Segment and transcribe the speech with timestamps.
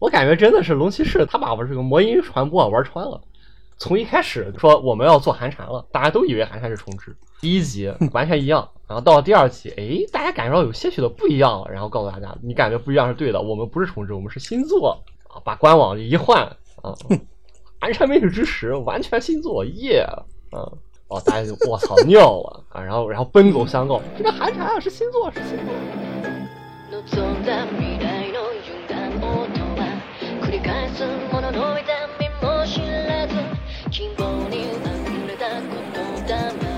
[0.00, 3.20] 我感觉真的是龙骑士他把我这个魔音传播玩穿了。
[3.78, 16.44] 从一开始说我们要做寒蝉了，大家都以为寒蝉是重置，第一集完全一样，然后到了第二集，哎，大家感觉到有些许的不一样了，然后告诉大家，你感觉不一样是对的，我们不是重置，我们是新作啊，把官网一换
[16.82, 16.94] 啊，
[17.80, 20.06] 寒蝉美女之时完全新作，耶，
[20.52, 20.60] 嗯，
[21.08, 25.72] 哦，大家就我操尿了啊，然后然后奔走相告，这个寒蝉啊是新作，是新作。
[30.49, 31.85] 繰り返すものの痛
[32.19, 33.35] みも知らず
[33.91, 34.79] 希望に溢
[35.27, 35.69] れた言
[36.25, 36.73] 霊を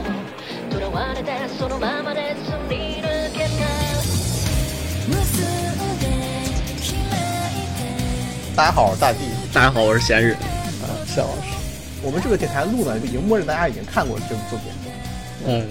[0.71, 3.49] 囚われてそのままですり抜けた
[5.07, 6.05] 結んで
[6.79, 6.91] 開
[7.53, 9.19] いて大家好，我是大地
[9.53, 10.33] 大家好，我是闲日。
[10.33, 11.55] 啊，谢老师。
[12.03, 14.71] 我们这个电台录呢，已经默认大家已经看过这部作品。
[15.45, 15.65] 嗯，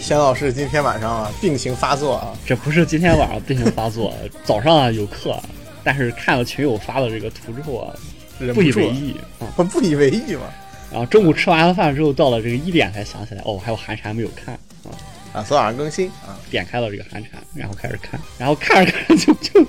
[0.00, 4.12] 贤老师今天晚上啊，病情发作啊，这不是今天晚上病情发作，
[4.44, 5.40] 早上啊有课，
[5.89, 7.91] 但是看了群友发的这个图之后啊，
[8.53, 9.51] 不以为意啊。
[9.55, 10.41] 我不以为意嘛。
[10.91, 14.93] 然后中午吃完了饭之后，到了这个一点才想起来，哦，还有寒蝉没有看啊。
[15.33, 19.65] 啊，昨晚上更新啊，点开了这个寒蝉，然后开始看，然后看着看着就就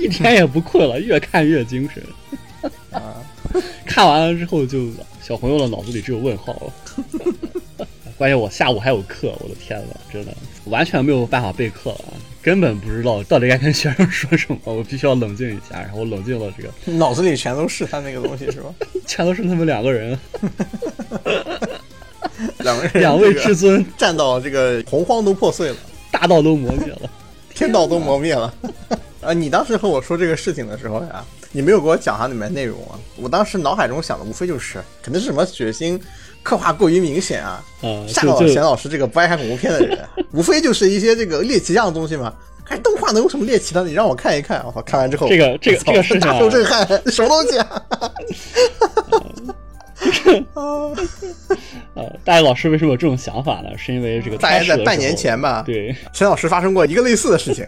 [0.00, 2.02] 一天也不困了，越看越精神。
[2.90, 3.22] 啊，
[3.86, 4.88] 看完了之后就，
[5.22, 7.86] 小朋友的脑子里只有问号了。
[8.18, 15.80] 关键我下午还有课，我的天呐，真的完全没有办法备课了，根本不知道到底该跟学生说什么， 我必须要冷静一下。
[15.80, 18.72] 然后我冷静了，这个脑子里全都是他那个东西是吧？
[19.06, 20.18] 全都是他们两个人，
[22.58, 25.76] 两个人，两位至尊，站到这个洪荒都破碎了，
[26.10, 27.10] 大道都磨灭了。
[27.54, 28.52] 天道都磨灭了。
[29.20, 32.98] 啊，你当时和我说这个事情的时候呀，你没有给我讲它里面内容啊。
[33.16, 36.00] 我当时脑海中想的无非就是，肯定是什么血腥
[36.42, 39.98] 刻画过于明显啊，啊，吓到就就了贤老师这个不爱看恐怖片的人，
[40.32, 42.32] 无非就是一些这个猎奇样的东西嘛。
[42.68, 43.82] 哎动画能有什么猎奇的？
[43.84, 44.80] 你让我看一看，我操！
[44.82, 47.82] 看完之后，这个这个这个事情啊大受震撼， 什么东西啊？
[50.54, 50.62] 啊
[51.94, 53.70] 呃，大家老师为什么有这种想法呢？
[53.76, 57.66] 是因为这个大概开始的在半年前吧，对，沈老师发生过一个类似的事情。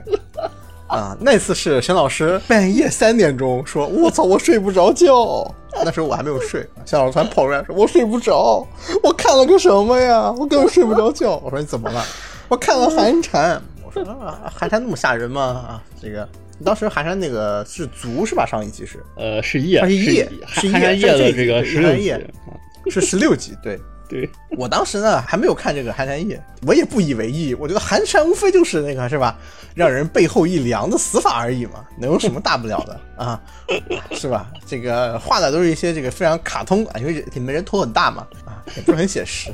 [0.92, 5.50] 啊，那次是沈老师半夜三点钟说：“我操，我睡不着觉。”
[5.84, 8.66] 那时候我还没有睡，沈老师突然跑出来说：“我睡不着，
[9.02, 10.30] 我看了个什么呀？
[10.32, 12.04] 我根本睡不着觉。”我说：“你怎么了？”
[12.48, 13.60] 我看了寒蝉。
[13.82, 15.42] 我说：“啊，寒蝉那么吓人吗？
[15.42, 16.28] 啊，这个
[16.62, 18.44] 当时寒蝉那个是足是吧？
[18.44, 22.12] 上一集是呃，是夜，啊是夜是夜寒寒山夜这这的这个十六集寒夜
[22.46, 22.52] 啊，
[22.90, 23.80] 是十六集，对。
[24.12, 24.28] 对，
[24.58, 26.36] 我当时呢还没有看这个《寒蝉夜》，
[26.66, 27.54] 我也不以为意。
[27.54, 29.38] 我觉得寒蝉无非就是那个是吧，
[29.74, 33.40] 让人背后一凉的死法而已嘛，能有什么大不了的啊？
[34.12, 34.50] 是吧？
[34.66, 39.50] 这个画的都是一些这个非常卡通啊，因为里面人头很大嘛，啊，也不是很写实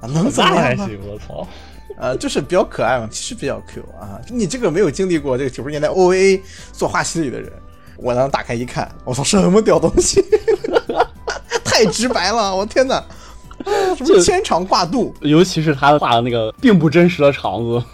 [0.00, 0.74] 啊，能怎么样呢？
[0.78, 1.46] 那还行，我操！
[1.98, 4.20] 呃，就是比较可爱嘛，其实比较 Q 啊。
[4.30, 6.40] 你这个没有经历过这个九十年代 OVA
[6.72, 7.52] 做画系里的人，
[7.96, 10.24] 我当时打开一看，我操，什么屌东西，
[11.64, 13.04] 太直白了，我天哪！
[13.96, 15.14] 什么牵肠挂肚？
[15.20, 17.84] 尤其是他画的那个并不真实的肠子，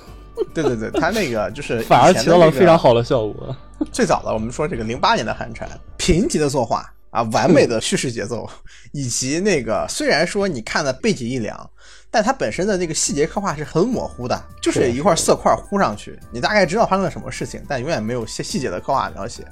[0.53, 2.89] 对对对，他那个就是 反而起到了非常好。
[2.91, 3.55] 好的效果。
[3.93, 8.49] 最早的我们说这个零八年的寒蝉，贫瘠的作画啊，完美的叙事节奏，
[8.93, 11.71] 以及那个虽然说你看的背景一凉，
[12.11, 19.45] 但它本身的那个细节刻画是很模糊的，就是一块色块糊上去，你大概知道发生了什么事情，但永远没有细细节的刻画描写。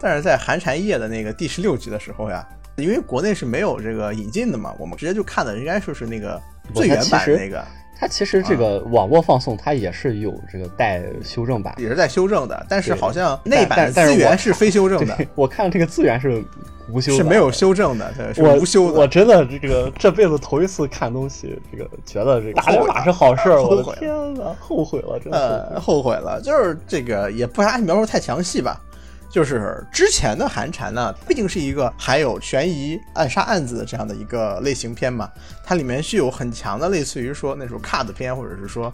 [0.00, 2.46] 但是在寒蝉夜的那个第十六集的时候呀，
[2.80, 6.40] 因为国内是没有这个引进的嘛，我们直接就看的应该说是那个
[6.74, 7.64] 最原版的那个。
[7.98, 11.74] 它其实这个网络放送，它也是有这个带修正版。
[11.76, 16.42] 也是带修正的，但是好像但那版资源是非修正的，我看这个资源是
[16.90, 18.98] 无修，是没有修正的，对，是我无修的。
[18.98, 28.80] 我真的这个这辈子头一次看东西，这个觉得这个打后悔码是好事儿，我的天呐，后悔了，真的呃，后悔了，就是这个也不啥描述太详细吧。
[29.30, 35.30] 就是之前的寒蝉呢，毕竟是一个还有悬疑暗杀案子的这样的一个类型片嘛，
[35.64, 38.92] 它里面具有很强的类似于说那种 cut 片或者是说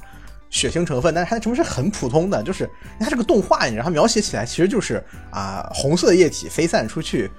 [0.50, 2.68] 血腥成分，但是它的成分是很普通的，就是
[3.00, 7.30] 它这个动画，你让它描写起来其实就是啊、红色的液体飞散出去，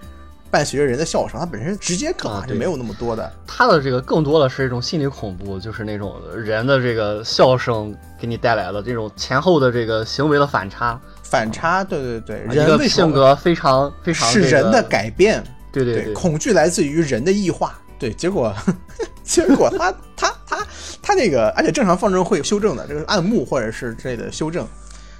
[0.50, 3.31] 伴随着人的笑声，它本身直接梗啊对画是没有那么多的。
[3.45, 17.77] 它的这个更多的是一种心理恐怖，就是那种人的这个笑声给你带来的这种前后的这个行为的反差，反差，对对对，人为什么性格非常非常是人的改变，对对对，恐惧来自于人的异化。
[18.00, 18.53] 对，结果
[19.24, 20.68] 结果他他他
[21.01, 24.68] 他那个，而且正常放正会修正的，这个暗幕或者是之类的修正。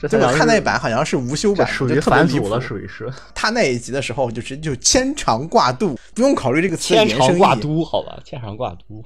[0.08, 9.04] 结果看那版好像是无修版，属于特别离谱反祖了，属于是他那一集的时候，就是就牵肠挂肚，不用考虑这个词的牵肠挂肚，好吧，牵肠挂肚，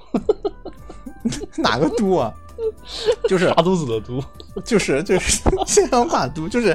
[1.56, 2.30] 哪个肚啊？
[3.28, 4.22] 就是大肚子的肚，
[4.64, 6.70] 就是就是牵肠挂肚，就是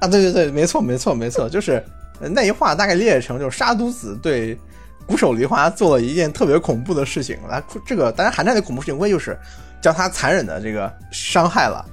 [0.00, 1.84] 啊，对对对，没错没错没错，就是
[2.20, 4.58] 呃那一话大概理解成就是杀毒子对
[5.06, 7.38] 鼓手梨花做了一件特别恐怖的事情。
[7.48, 9.38] 来，这个当然寒战的恐怖行为就是
[9.80, 11.84] 将他残忍的这个伤害了，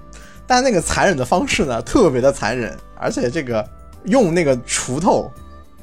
[0.45, 3.67] 但那个残忍的方式呢，特别的残忍，而且这个
[4.05, 5.31] 用那个锄头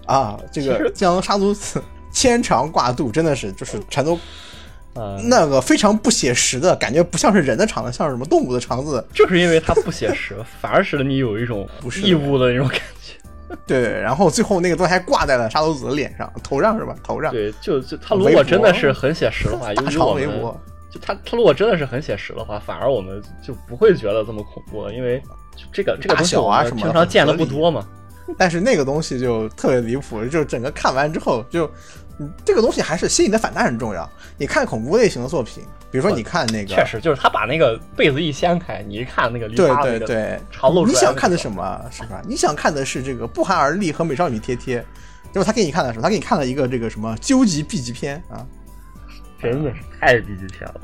[0.07, 1.83] 啊，这个将杀毒子
[2.13, 4.19] 牵肠挂肚，真的是就是全都
[4.97, 9.05] 呃，那个非常不写实的感觉，不像是人的肠子，像是什么动物的肠子。
[9.13, 13.15] 就是因为它不写实，反而使得你有一种 不是义务的那种感觉。
[13.65, 16.97] 对，然后最后那个东西还挂在了沙头子的脸上，头上是吧？
[17.05, 17.31] 头上。
[17.31, 20.61] 对，就就他如果真的是很写实的话， 由大肠于我们围脖，
[20.91, 25.23] 就他他如果真的是很写实的话，反而我们就不会觉得这么恐怖了，因为
[25.55, 27.87] 就这个这个大东西我们小啊什么平常见的不多嘛。
[28.37, 31.71] 但是那个东西就特别离谱，就整个看完之后就，嗯
[32.45, 34.09] 这个东西还是吸引的反弹很重要。
[34.39, 42.23] 你看恐怖类型的作品，比如说你看那个，确实，就是他把那个被子一掀开，你一看那个梨对对对长露出来你想看的什么是吧？
[42.27, 44.79] 你想看的是这个不寒而栗和美少女贴贴，
[45.33, 48.47] 结果他给你看的时候，他给你看了一个这个什么究极 B 级片啊，
[49.41, 50.81] 真的是太 B 级片了。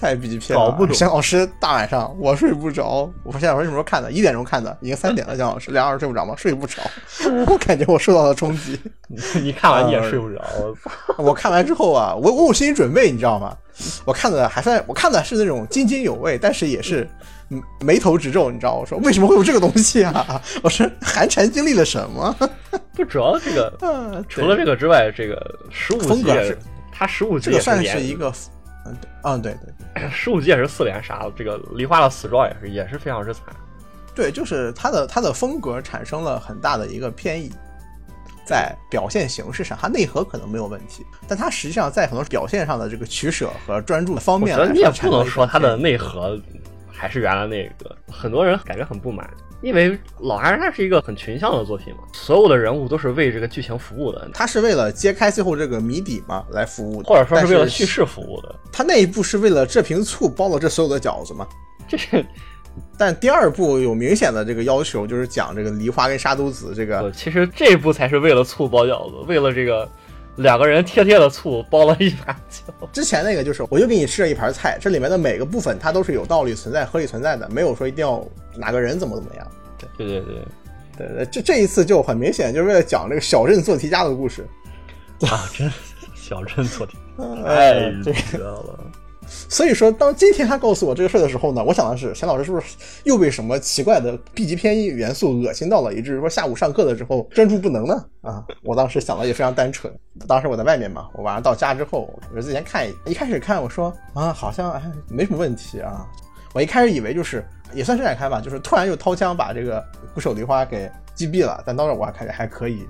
[0.00, 0.66] 太级片了。
[0.66, 4.10] 搞不懂姜老师大晚上我睡不着，我说现在我什么时候看的？
[4.10, 5.36] 一点钟看的，已经三点了。
[5.36, 6.34] 姜老师两小时睡不着吗？
[6.36, 6.82] 睡不着，
[7.46, 8.78] 我感觉我受到了冲击。
[9.08, 10.42] 你你看完你也呃睡不着，
[11.18, 13.56] 我 看完之后啊，我我有心理准备，你知道吗？
[14.04, 17.06] 我看的还算，我看的是那种津津有味，但是也是
[17.50, 18.74] 嗯眉头直皱，你知道？
[18.74, 20.40] 我说为什么会有这个东西啊？
[20.62, 22.34] 我说寒蝉经历了什么？
[22.94, 26.58] 不主要这个嗯，除了这个之外，这个十五格是
[26.90, 28.32] 他十五集这个算是一个，
[28.90, 29.56] 嗯对，嗯对
[29.94, 33.42] 对 十五级也是四连杀，这个梨花的死状也是也是非常之惨。
[34.14, 37.50] 对，就是他的他的风格产生了很大的一个偏移。
[38.48, 46.40] 在表现形式上，他内核可能没有问题，但他实际上在很多表现上的这个取舍和专注的方面你也不能说他的内核
[46.88, 49.28] 还是原来那个，很多人感觉很不满，
[49.62, 58.54] 因为老寒它是一个很群像的作品嘛，所有的人物都是为这个剧情服务的，他是为了揭开最后这个谜底嘛来服务的，或者说是为了叙事服务的。
[58.70, 61.46] 他那一步是为了这瓶醋包了这所有的饺子嘛？
[61.88, 62.24] 这是
[62.98, 69.88] 但第二部有明显的这个要求，就是讲这个梨花跟沙都子这个呃，其实这一步才是为了醋包饺子，为了这个
[70.36, 72.72] 两个人贴贴的醋包了一盘酒。
[72.92, 78.24] 之前那个就是，我就给你吃了一盘菜，这里面的每个部分它都是有道理存在、合理存在的，没有说一定要
[78.56, 79.50] 哪个人怎么怎么样。
[79.96, 80.34] 对对对，
[80.96, 84.46] 对对，这这一次就很明显，就是为了讲这个小镇做题家的故事。
[85.20, 85.70] 啊，真
[86.14, 86.96] 小镇做题
[87.46, 88.78] 哎太这个了。
[89.26, 98.04] 所以说，当今天他告诉我这个事儿的时候呢，我想的是，钱老师是不是又被什么奇怪的 B 级偏元素恶心到了，以至于说下午上课的时候专注不能呢？
[98.22, 99.92] 啊，我当时想的也非常单纯。
[100.26, 106.06] 当时我在外面嘛，我晚上到家之后，我之前看一一开始看，我说啊，好像哎没什么问题啊。
[106.54, 107.44] 我一开始以为就是
[107.74, 109.84] 也算是展开吧，就是突然又掏枪把这个
[110.14, 112.86] 鼓手梨花给击毙了，但当时我还感觉还可以。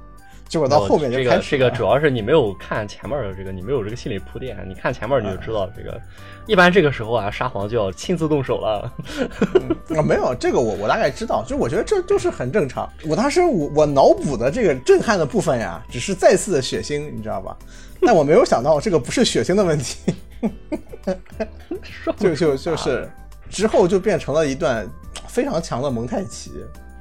[0.49, 6.01] 结果到后面就这开始这个主要是你没有看前面的这个，你没有这个心理铺垫，你看前面你就知道这个。
[6.47, 8.93] 一般这个时候啊，沙皇就要亲自动手了。
[9.97, 12.89] 啊，没有这个我我大概知道，就我觉得这就是很正常。
[13.09, 17.57] 我当时我我脑补的这个震撼的部分呀，只是再次的血腥，你知道吧？
[18.03, 20.15] 但我没有想到这个不是血腥的问题，
[22.19, 23.11] 就就就是
[23.49, 24.87] 之后就变成了一段
[25.27, 26.53] 非常强的蒙太奇，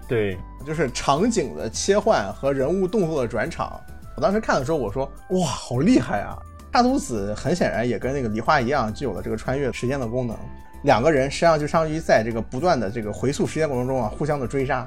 [0.07, 3.79] 对，就是场景的切换和人物动作的转场。
[4.15, 6.37] 我当时看的时候，我说哇，好厉害啊！
[6.71, 10.37] 大都子很显然也跟那个梨花一样，具有了这个穿越时间的功能。
[10.83, 14.85] 两个人实际上就相当于在这个不断的这个回溯时间过程中啊，互相的追杀。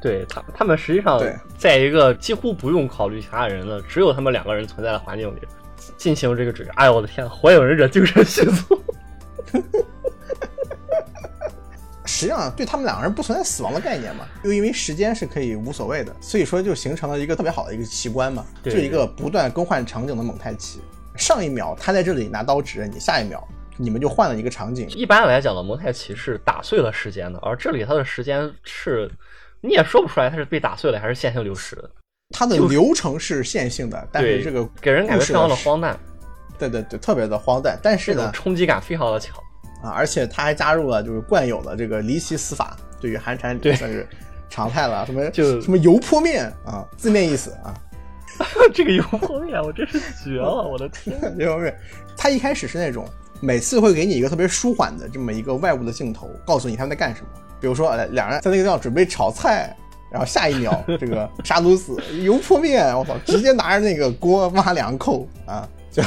[0.00, 5.40] 对他他们实际上对在一个几乎不用考虑其他人的，只有他们两个人存在的环境里
[5.96, 6.72] 进行这个追杀。
[6.76, 8.78] 哎呦我的天，火影忍者精神续作。
[12.08, 20.80] 实际上对他们两个人不存在死亡的概念嘛，又因为时间是可以无所谓的，所以说就形成了一个特别好的一个奇观嘛，就一个不断更换场景的蒙太奇。
[21.16, 23.46] 上一秒他在这里拿刀指着你，下一秒
[23.76, 24.88] 你们就换了一个场景。
[24.88, 29.10] 一般来讲的，蒙太奇是打碎了时间的，而这里它的时间是
[29.60, 31.90] 你也说不出来它是被打碎了还是线性流逝的，
[32.30, 35.98] 它的流程是线性的，但是这个给人感觉非常的荒诞，
[36.58, 37.78] 对对对，特别的荒诞。
[37.82, 39.36] 但是呢，冲击感非常的强。
[39.82, 44.06] 啊，而且他还加入了就是惯有的这个离奇死法，对于寒蝉对算是
[44.48, 45.04] 常态了。
[45.06, 47.74] 什么就什么油泼面啊，字面意思啊，
[48.74, 51.16] 这个油泼面我真是绝了，我的天！
[51.38, 51.76] 油泼面。
[52.16, 53.08] 他一开始是那种
[53.40, 57.28] 每次会给你一个特别舒缓的这么一个外部的镜头，告诉你他们在干什么。
[57.60, 59.76] 比如说，呃两人在那个地方准备炒菜，
[60.10, 66.02] 然后下一秒 这个杀毒死油泼面，我操，直接拿着那个锅挖两口啊，就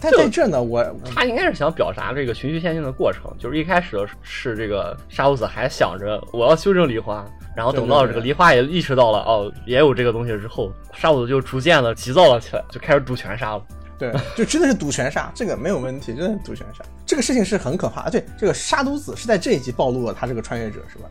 [0.00, 13.62] 但在这呢，我他应该是想表达这个循序渐进的过程，就是一开始是这个沙悟子还想着我要修正梨花，然后等到这个梨花也意识到了哦，也有这个东西之后，沙悟子就逐渐的急躁了起来，就开始赌拳杀了。
[14.00, 16.82] 对，就真的是赌拳杀，这个没有问题，真的是赌拳杀。
[17.04, 18.08] 这个事情是很可怕。
[18.08, 21.04] 对，这个沙都子是在这一集暴露了他这个穿越者，是吧？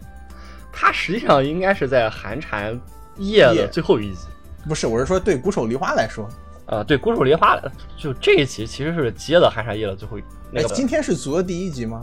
[0.74, 2.80] 他实际上应该是在寒蝉
[3.18, 4.22] 夜的最后一集。
[4.68, 6.28] 不是，我是说对鼓手梨花来说，
[6.70, 7.60] 呃，对孤树梨花，
[7.98, 10.24] 就这一集其实是接了寒山夜的最后一。
[10.52, 12.02] 那哎，个今天是足的第一集吗？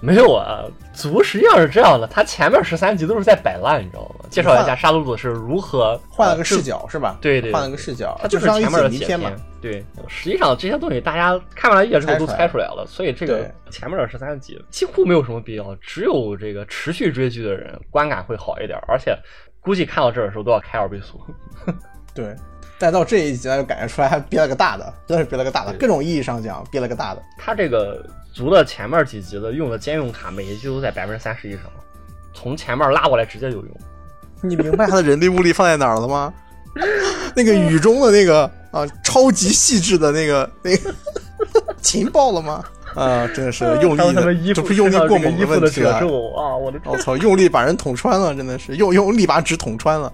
[0.00, 4.26] 没有啊，族实际上是这样的，他前面十三集都是在摆烂，你知道吗？
[4.30, 7.18] 介绍一下沙鲁鲁是如何换了个视呃角是吧？
[7.20, 9.32] 对对对换了个视角，它就是前面的解谜篇嘛。。
[9.60, 19.18] 对，实际上这些东西大家看完了一页之后都猜出来猜出来了，所以这个前面的十三集几乎没有什么必要，只有这个持续追剧的人观感会好一点，而且
[19.60, 21.20] 估计看到这儿的时候都要开二倍速。
[22.14, 22.36] 对，
[22.78, 27.22] 但到这一集呢，就感觉出来还憋了个大的，真的是憋了个大的，各种意义上讲憋了个大的。
[27.38, 31.62] 他这个足的前面几集的用的兼用卡，每一集都在百分之三十以上，
[32.34, 33.70] 从前面拉过来直接就用。
[34.42, 36.32] 你明白他的人力物力放在哪儿了吗？
[37.34, 40.94] 那个雨中的那个啊，超级细致的那个那个
[41.80, 42.62] 情报了吗？
[42.94, 45.98] 啊，真的是用力的，这不是用力过猛的问题了。
[45.98, 46.54] 褶皱啊！
[46.54, 50.12] 我的天我操，用力把人捅穿了，真的是用用力把纸捅穿了。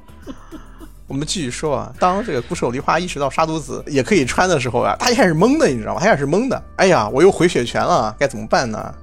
[1.12, 6.00] 我们继续说啊，当这个孤手梨花意识到杀毒子也可以穿的时候啊，他一开始懵的，你知道吗？
[6.00, 6.62] 他一开始懵的。
[6.76, 8.94] 哎呀，我又回血泉了，该怎么办呢？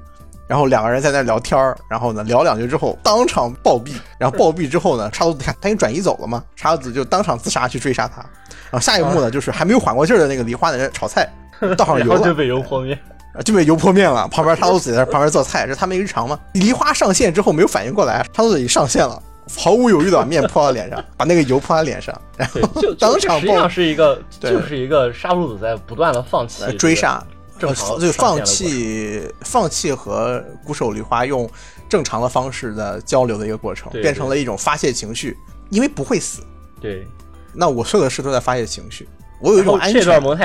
[0.47, 8.25] 然后两个人在那聊天儿，然后呢聊两句之后当场暴毙，然后暴毙之后呢，沙都子看他已经转移走了嘛，沙都子就当场自杀去追杀他。
[8.71, 11.31] 然后下一幕呢，就是还没有缓过劲儿的那个梨花在那炒菜，
[11.77, 12.97] 倒上油了就，被油泼面。
[13.35, 14.27] 啊就被油泼面了。
[14.29, 16.39] 旁边沙都子在旁边做菜，这是他们日常嘛。
[16.53, 19.21] 梨花上线之后没有反应过来，沙都子已上线了，
[19.57, 27.23] 毫无犹豫的把面泼到脸上，把那个油泼到脸上，然后，就 当场爆实际上是一个， 就是一个杀戮子在不断的放弃呃追杀。
[27.57, 31.49] 正常呃，就放弃放弃和孤手梨花用
[31.89, 35.35] 正常的方式的交流的一个过程，变成了一种发泄情绪，
[35.69, 36.41] 因为不会死。
[36.79, 37.05] 对，
[37.53, 39.05] 那我所有的事都在发泄情绪，
[39.41, 40.01] 我有一种安全、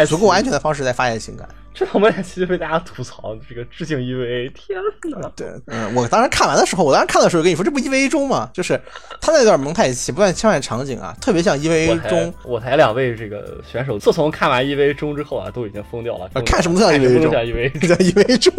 [0.06, 1.48] 足够安全的方式在发泄情感。
[1.74, 4.78] 这场蒙太奇就被大家吐槽这个致敬 EVA，天
[5.20, 5.28] 哪！
[5.34, 8.48] 对，嗯，我当时看完的时候，我当时看的时候跟你说，这不 EVA 中吗？
[8.54, 8.80] 就是
[9.20, 12.32] 他那段蒙太奇不断切换场景啊，特别像 EVA 中。
[12.44, 16.30] 我台两位这个选手，自从看完 EVA 中之后啊，都已经疯掉了。
[16.34, 18.54] 呃看什么都像 EVA 中像 EVA 中，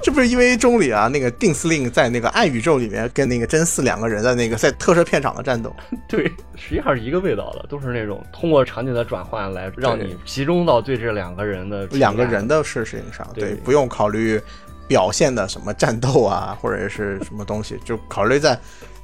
[0.00, 1.08] 这不是 EVA 中里啊？
[1.08, 5.74] 那个定司令在那个暗宇宙里面跟那个真嗣两个人在那个在特摄片场的战斗，
[6.08, 14.40] 对，实际上是一个味道的，都是那种通过场景的转换来让你集中到对这两个人的两个人的事情上，对不用考虑
[14.86, 18.58] 表现的什么战斗啊， 或者是什么东西，就考虑在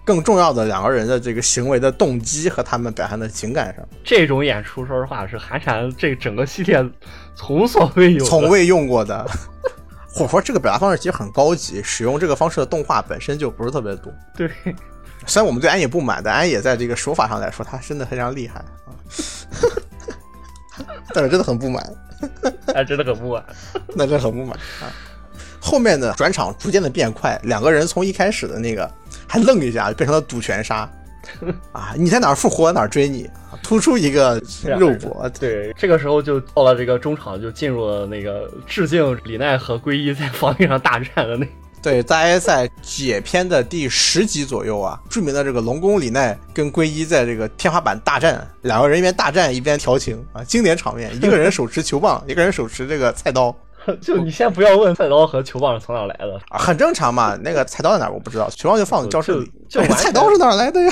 [0.05, 6.85] 更重要的两个人的这个行为的动机和他们表现的情感上，这种演出，说实话是寒蝉这整个系列
[7.35, 9.27] 从所未有，从未用过的。
[10.17, 14.13] 或者说这个表达方式其实很高级，使用这个方式的动画本身就不是特别多。
[14.37, 14.49] 对。
[15.27, 18.95] 虽然我们对安野不满，但安野在这个手法上来说，他真的非常厉害啊。
[21.15, 21.93] 但是真的很不满，
[22.75, 23.45] 哎，真的很不满。
[23.95, 24.91] 那真的很不满啊。
[25.61, 28.91] 后面的转场逐渐的变快，两个人从一开始的那个
[29.27, 30.91] 还愣一下，变成了赌拳杀
[31.73, 31.95] 啊！
[31.97, 34.39] 你在哪儿复活，哪儿追你，啊突出一个
[34.79, 35.27] 肉搏。
[35.41, 41.47] 对，这个时候就到了这个中场，就进入了那个致敬李奈和归一在防御上大战的那。
[41.85, 53.55] 对，大家在解篇的第十集左右啊，著名的这个龙宫里奈跟归一在这个天花板大战，两个人一边大战一边调情啊，经典场面，一个人手持球棒， 一个人手持这个菜刀
[54.01, 57.37] 就你先不要问菜刀和球棒是从哪来的，啊，很正常嘛。
[57.43, 59.53] 那个菜刀在哪儿我不知道，球棒就放教室里，
[59.95, 60.91] 菜刀是哪儿来的呀？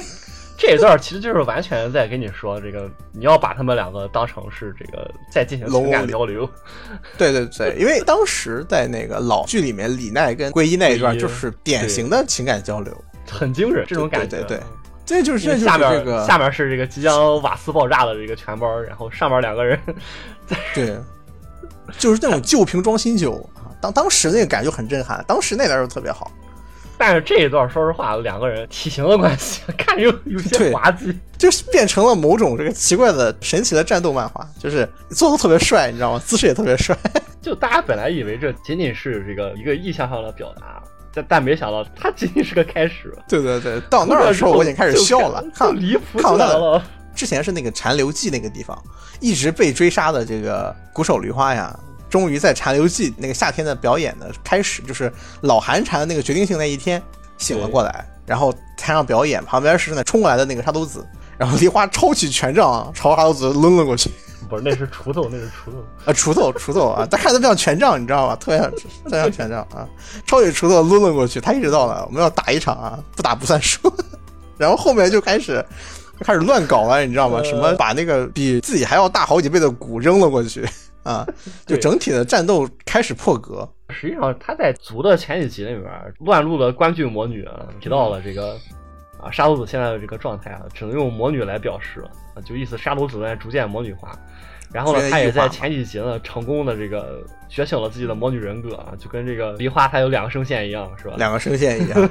[0.63, 6.49] 这一段其实就是完全在跟你说，这个你要把他们两个当成是这个在进行情感交流。
[7.19, 12.97] 对对对，因为当时在那个老剧里面，李奈跟桂一那一段就是典型的情感交流，
[13.29, 14.37] 很精神，这种感觉。
[14.37, 14.61] 对对对
[15.05, 19.77] 这就是这就是下面、这个下面是这个即将瓦斯爆炸的这个全包，然后上面两个人
[20.73, 20.97] 对，
[21.99, 23.67] 就是那种旧瓶装新酒啊。
[23.81, 26.31] 当当时那个感觉很震撼，当时那段就特别好。
[27.05, 31.13] 但是这一段，说实话，两个人体型的关系， 看着有有些滑稽。
[31.37, 36.23] 就是变成了某种这个奇怪的、神奇的战斗漫画，就是做的特别帅，你知道吗？
[36.25, 36.97] 姿势也特别帅。
[37.43, 40.81] 就大家本来以为这仅仅是这个一个意向上的表达，
[41.13, 43.13] 但但没想到它仅仅是个开始。
[43.29, 46.81] 对对对，到那儿的时候我已经开始笑了，看离谱看了。
[47.17, 48.81] 之前是那个残留记那个地方，
[49.19, 51.77] 一直被追杀的这个鼓手梨花呀，
[52.13, 57.03] 终于在残留记那个夏天的表演的开始，就是老寒蝉的那个决定性那一天
[57.39, 61.03] 醒了过来，然后台上表演，旁边是那冲过来的那个沙都子，
[61.39, 64.11] 然后梨花抄起权杖朝沙都子抡了过去，
[64.47, 65.79] 不是，那是锄头，那是锄头。
[66.05, 68.37] 啊，锄头，锄头啊， 他看着特像权杖，你知道吗？
[68.37, 69.89] 特别像，特别像权杖啊！
[70.27, 73.91] 抄起锄头抡了过去，他意识到了，我们要打一场啊，不打不算输。
[74.59, 75.65] 然后后面就开始
[76.21, 77.39] 就开始乱搞了，你知道吗？
[77.39, 80.69] 呃什么把那个比自己还要大好几倍的鼓扔了过去
[81.03, 81.27] 啊，
[81.67, 83.69] 就整体的战斗开始破格。
[83.91, 85.85] 实际上，他在族的前几集里面
[86.21, 88.57] 乱入的关剧魔女啊，提到了这个
[89.21, 92.05] 啊沙鲁子现在的这个状态啊，只能用魔女来表示
[92.35, 94.19] 啊，就意思沙鲁子在逐渐魔女化。
[94.73, 101.15] 然后呢他也在前几集呢成功的这个觉醒了自己的魔女人格啊，就跟这个梨花她有两个声线一样，是吧？
[101.19, 102.09] 两个声线一样，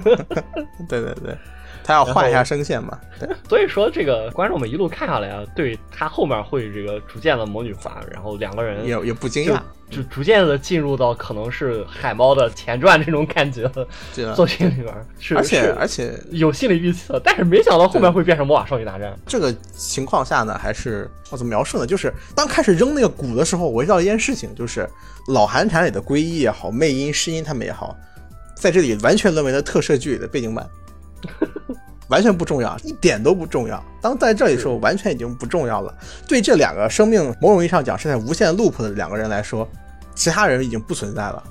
[0.87, 1.35] 对 对对，
[1.83, 2.99] 他要换一下声线嘛。
[3.19, 9.59] 对 所以说，这个观众们一路看下来啊，对他后面会这个逐渐的魔女化，然后两个人也也不惊讶，
[9.89, 19.15] 就逐渐的进入到可能是海猫的前传这种感觉的这个作品里边，是而且而且有心理预期的，但是没想到后面会变成魔法少女大战。
[19.27, 21.85] 这个情况下呢，还是我怎么描述呢？
[21.85, 24.89] 就是当开始扔那个鼓的时候，我遇到一件事情，就是
[25.27, 27.95] 老韩产里的归一也好，魅音、诗音他们也好，
[28.55, 30.67] 在这里完全沦为了特摄剧里的背景板，
[32.11, 33.83] 完全不重要，一点都不重要。
[34.01, 35.91] 当在这里的时候，完全已经不重要了。
[36.27, 39.67] 对这两个生命某种意义上讲是在无限 loop 的两个人来说，
[40.13, 41.43] 其他人已经不存在了。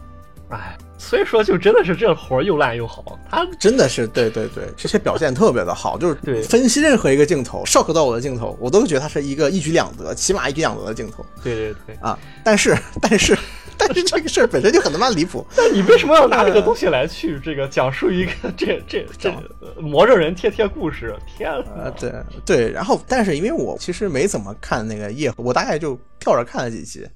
[0.50, 12.18] 哎，所以说就真的是这活儿又烂又好，他真的是对对对，这些表现特别的好，就是对分析任何一个镜头，shock 到我的镜头，我都觉得它是一个一举两得，起码一举两得的镜头对对对，啊。
[12.44, 13.36] 但是 但是
[13.78, 19.30] 但是这个事儿本身就很他妈离谱，那你为什么要拿这个东西来去这个讲述一个这这这
[19.60, 21.16] 呃魔怔人贴贴故事？
[21.26, 22.12] 天呃啊，，对
[22.44, 27.06] 对，然后但是因为我其实没怎么看那个夜，我大概就跳着看了几集，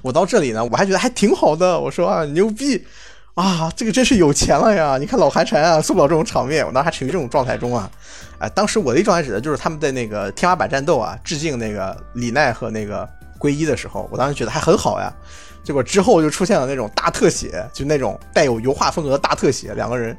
[0.00, 2.80] 我到这里呢，我还觉得还挺好的，我说啊牛逼。
[3.34, 4.98] 啊，这个真是有钱了呀！
[4.98, 7.90] 你看老寒蝉啊，受不了这种场面，我当时还处于这种状态中啊。
[8.38, 13.08] 哎、当时我的一状态指的就是他们在那个天花板战斗啊，致敬那个李奈和那个
[13.38, 15.10] 归一的时候，我当时觉得还很好呀。
[15.64, 20.14] 结果之后就出现了那种大特写，就那种带有油画风格的大特写，两个人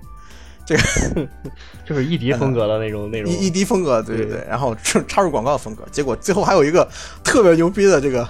[0.66, 0.82] 这个
[1.86, 6.90] 就是异敌风格的那种 那种一一滴风格，对对对对，然后插插入广告风格，结果最后还有一个
[7.24, 8.28] 特别牛逼的这个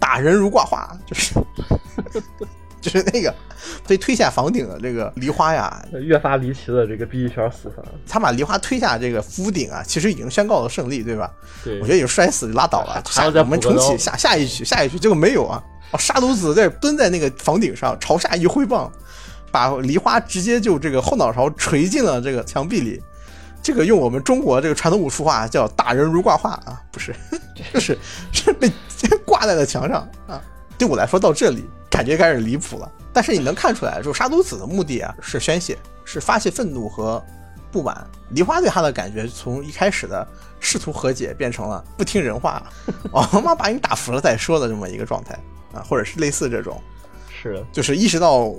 [0.00, 1.34] 打人如挂画，就是
[2.80, 3.34] 就是那个
[3.86, 7.82] 被推下房顶的这个梨花呀，越发离奇的这个逼一圈死法。
[8.08, 11.30] 他把梨花推下这个屋顶啊，其实已经宣告了胜利，对吧？
[11.62, 13.02] 对，我觉得已经摔死就拉倒了，
[13.40, 15.62] 我们重启下下一局下一局，结果没有啊！
[15.92, 18.90] 哦，沙鲁子在蹲在那个房顶上，朝下一挥棒，
[19.50, 23.02] 把梨花直接就这个后脑勺锤进了这个墙壁里。
[23.62, 27.14] 这个用我们中国这个传统武术话叫打人如挂画啊，不是，
[27.74, 27.98] 就是
[28.32, 28.72] 是被
[29.26, 30.40] 挂在了墙上啊。
[30.78, 37.22] 对我来说到这里感觉开始离谱了，但是你能看出来，就杀毒子的目的啊是宣泄，是发泄愤怒和
[37.72, 38.06] 不满。
[38.30, 40.26] 梨花对他的感觉从一开始的
[40.60, 42.62] 试图和解变成了不听人话，
[43.10, 45.38] 我 他妈把你打服了再说的这么一个状态
[45.74, 46.80] 啊，或者是类似这种，
[47.42, 48.50] 是，就是意识到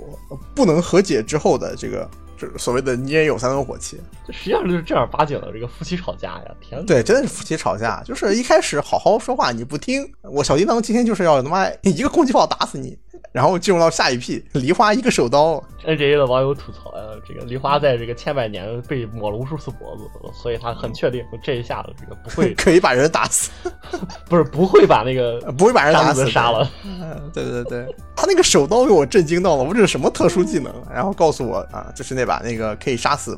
[0.54, 2.08] 不能和解之后的这个。
[2.42, 6.44] 这所谓的你也有三分火气，这实际上就是正儿八经的这个夫妻吵架呀！
[6.60, 12.98] 天哪，对，真的是夫妻吵架，就是一开始好好说话你不听，我小叮当今天就是要他妈一个空气炮打死你，
[13.30, 23.50] 然后进入到下一批梨花一个手刀，N J A 的网友吐槽呀，这个梨花在这个千百年被抹了无数次脖子，所以他很确定这一下子这个不会， 可以把人打死，
[24.28, 26.68] 不是不会把那个不会把人打死杀了。
[26.84, 30.72] 嗯，对对对，他那个手刀给我震惊到了，我这是什么特殊技能？
[30.92, 33.36] 然后告诉我啊，就是那把那个可以杀死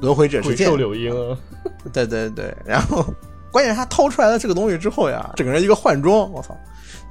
[0.00, 0.76] 轮回者之剑鬼兽。
[0.76, 1.36] 柳樱，
[1.92, 3.04] 对对对，然后
[3.50, 6.56] 关键是他掏出来了这个东西之后呀，整个人一个换装，我操，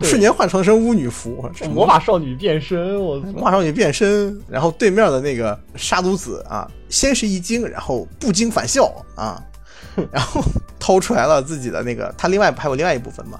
[0.01, 9.41] 瞬间换成身巫女服，魔法少女变身，我魔法少女变身，然后对面的那个杀毒子啊，先是一惊，然后不惊反笑啊，
[10.11, 10.41] 然后
[10.79, 13.39] 掏出来了自己的那个，他另外还有另外一部分嘛，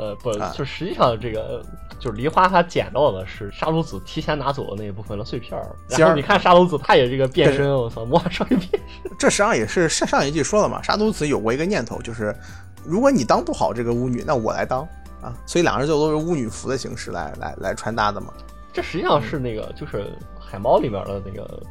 [0.00, 1.62] 呃不啊，就实际上这个
[1.98, 12.34] 就是梨花她捡到的是沙鲁子提前拿走的那一部分的碎片儿，然后你看沙鲁子他也这个变身，我操，魔法少女变身，这实际上也是上上一季说了嘛，沙鲁子有过一个念头，就是
[12.82, 14.88] 如果你当不好这个巫女，那我来当
[15.20, 18.32] 啊，所以两个人就都是巫女服的形式来来来穿搭的嘛。
[18.72, 20.10] 这实际上是那个就是
[20.40, 21.62] 海猫里面的那个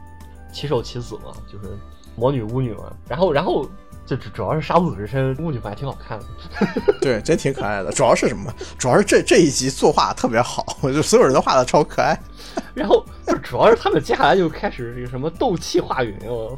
[0.53, 1.75] 骑手棋子嘛，就是
[2.15, 3.67] 魔女巫女嘛，然后然后。
[4.09, 6.25] 这主主要是沙鲁子这身巫女服还挺好看的，
[6.99, 7.91] 对，真挺可爱的。
[7.91, 8.51] 主要是什么？
[8.75, 12.19] 主要是这这一集作画特别好，我 就所有人都画的超可爱。
[12.73, 16.57] 然后就主要是他们接下来就开始这个什么斗气化云，哦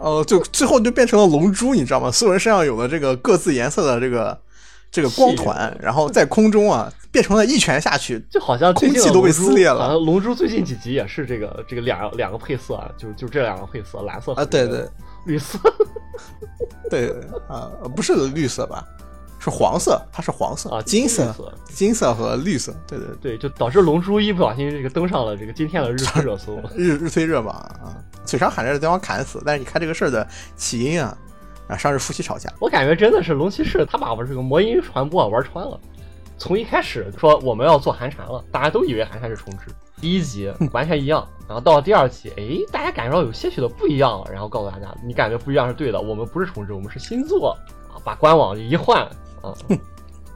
[0.00, 2.08] 呃，就最后就变成了龙珠，你知道吗？
[2.08, 4.40] 所有人身上有了这个各自颜色的这个
[4.92, 14.88] 这个光团，然后在空中啊变成了一拳下去，就好像空气都被撕裂了好像龙珠最近几集也是这个这个两两个配色啊，就就这两个配色，蓝色啊对对
[15.26, 15.58] 绿色。
[16.90, 17.14] 对
[17.48, 18.84] 啊、不是绿色吧？
[19.38, 21.34] 是黄色，它是黄色啊金色
[21.66, 26.60] 金色、和绿色，对对对，对，就导致《龙珠一》不小心这个登上了这个今天的日推热搜。
[26.76, 31.18] 日日推热榜啊，嘴上喊着对方砍死，但是你看这个事儿的起因啊，
[31.66, 35.80] 啊，上是夫妻吵架，我感觉真的是龙骑士他把我这个魔音传播玩穿了。
[36.38, 47.56] 从一开始说我们要做寒蝉了，大家都以为寒蝉是重置，第一集完全一样，然后到了第二集，哎，大家感觉到有些许的不一样了，然后告诉大家，你感觉不一样是对的，我们不是重置，我们是新作
[47.88, 49.00] 啊，把官网一换
[49.40, 49.54] 啊，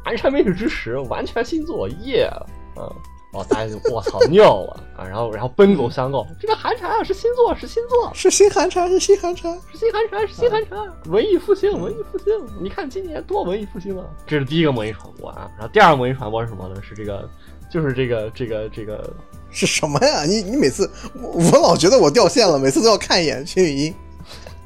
[0.05, 2.31] 寒蝉美女之时完全新作，耶，
[2.77, 2.89] 啊。
[3.33, 5.05] 哦，大家就我操尿了啊！
[5.05, 12.33] 然后，然后奔走相告，这个寒蝉啊是新作，是新作，是新寒蝉，是新寒蝉，是新寒蝉，是新寒蝉，文艺复兴，文艺复兴！
[12.59, 14.07] 你看今年多文艺复兴啊！
[14.27, 16.81] 这是第一个文艺传播啊，然后第二个文艺传播是什么呢？
[16.81, 17.29] 是这个，
[17.71, 19.13] 就是这个，这个，这个
[19.57, 20.25] 是什么呀？
[20.25, 23.95] 你你每次我我老觉得我掉线了，每次都要看一眼全语音。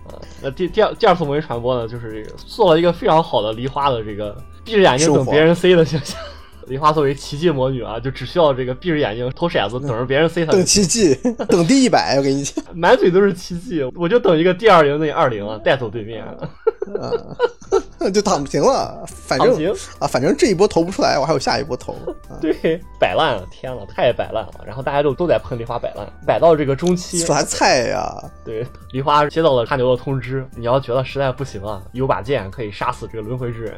[0.08, 6.18] 呃，那第第二第二次魔音传播呢，就是这个做了一个非常好的梨花的这个闭着眼睛等别人 C 的形象。
[6.70, 10.52] 梨花作为奇迹魔女啊，就只需要这个闭着眼睛投骰子，等着别人塞她。
[10.52, 11.12] 等奇迹，
[11.48, 16.24] 等第一百，我跟你讲， 满嘴都是奇迹，我就等一个第二零那二零啊，带走对面。
[16.24, 17.10] 啊，
[18.14, 19.52] 就躺平了，反正
[19.98, 21.92] 啊，反正这一波投不出来，我还有下一波投。
[22.28, 24.52] 啊、对，摆烂了，天呐，太摆烂了。
[24.64, 28.14] 然后大家都都在喷梨花摆烂，摆到这个中期，耍菜呀。
[28.44, 33.74] 对，梨花接到了他牛的通知，你要觉得实在不行啊，有把剑可以杀死这个轮回之人。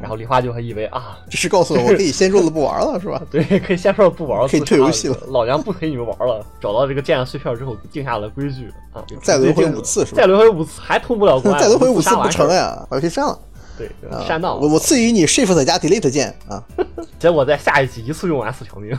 [0.00, 3.20] 然后梨花就还以为啊，这是告诉我我可以先说了不玩了，是吧？
[3.30, 5.16] 对，可以先说了不玩了，可以退游戏了。
[5.28, 6.44] 老娘不陪你们玩了。
[6.60, 10.16] 找到这个剑的碎片之后，定下了规矩啊， 再轮回五次是吧？
[10.16, 13.38] 再轮回五次还通不了关，再轮回五次不成呀，把游戏删了。
[13.78, 13.90] 对，
[14.26, 14.60] 删档。
[14.60, 16.62] 我我赐予你 Shift 加 Delete 键啊。
[17.18, 18.94] 结果在下一集一次用完四条命。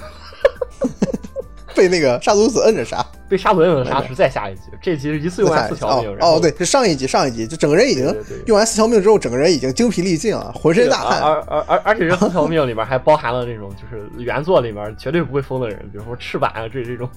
[1.76, 6.18] 被那个杀毒子摁着杀，被杀毒摁着杀是再下一集，这集是一次用完四条命。
[6.20, 8.06] 哦，对，是上一集，上一集就整个人已经
[8.46, 11.22] 用完四条命之后，整个人已经精疲力尽了，浑身大汗。
[11.22, 17.10] 而而而而且这四条命里面还包含了这种就是原作里面绝对不会疯的人，比如说翅膀啊这这种，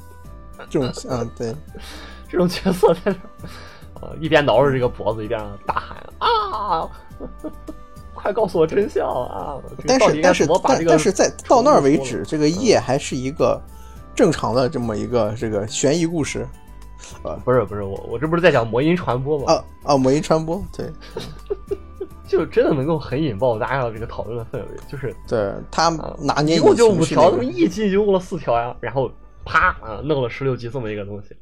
[0.71, 1.55] 这种嗯对，
[2.29, 3.13] 这种角色在这
[4.01, 6.89] 啊一边挠着这个脖子一边大喊啊。
[8.15, 9.59] 快告诉我真相啊！
[9.87, 13.61] 但是但是但但是在到那儿为止，这个夜还是一个
[14.15, 16.47] 正常的这么一个这个悬疑故事，
[17.23, 19.53] 啊，不是不是我我这不是在讲魔音传播吗？
[19.53, 20.91] 啊啊，魔音传播，对，
[22.27, 29.11] 就真的能够很引爆大家的这个讨论的氛围，就是对他拿捏一共就五条，他们一集就用了四条呀，然后
[29.45, 31.37] 啪啊弄了十六集这么一个东西，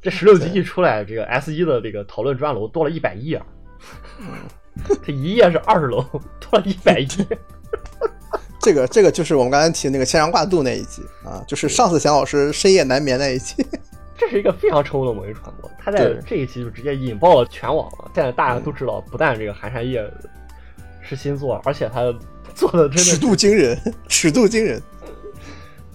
[0.00, 3.44] 这十六集一出来，这个 S 一的这个讨论专楼多了一百亿啊。
[5.02, 6.04] 这一页是二十楼，
[6.38, 7.08] 多了一百页。
[8.66, 13.64] 这个这个就是我们刚才提那个牵肠挂肚那一集啊，就是上次祥老师深夜难眠那一集。
[14.18, 18.10] 这是一个非常成功的某一传播，他在这一集就直接引爆了全网了。
[18.12, 20.04] 现在大家都知道，不但这个寒山夜
[21.00, 22.12] 是新作，而且他
[22.56, 24.82] 做的真的尺度惊人， 尺度惊人。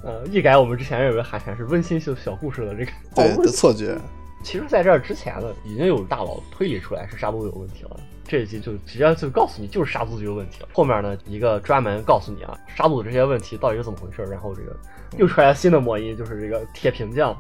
[0.02, 3.98] 呃，一改我们之前认为寒山是温馨小小故事的这个对的错觉。
[4.46, 8.00] 其实，在这之前呢，已经有大佬推理出来是沙漏有问题了。
[8.32, 10.70] 这一集就直接就告诉你，就是杀毒就有问题了。
[10.72, 14.24] 后面呢，一个专门告诉你啊，杀毒这些问题到底是怎么回事。
[14.32, 14.74] 然后这个
[15.18, 17.36] 又出来新的魔音，就是这个铁平匠。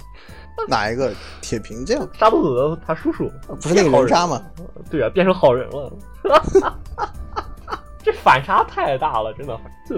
[0.67, 2.05] 哪一个铁平匠？
[2.19, 4.43] 杀毒子的他叔叔，不是那个人渣吗？
[4.89, 5.93] 对啊，变成好人了。
[8.03, 9.95] 这反差太大了，真的就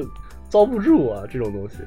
[0.48, 1.24] 遭不住啊！
[1.28, 1.78] 这种东西。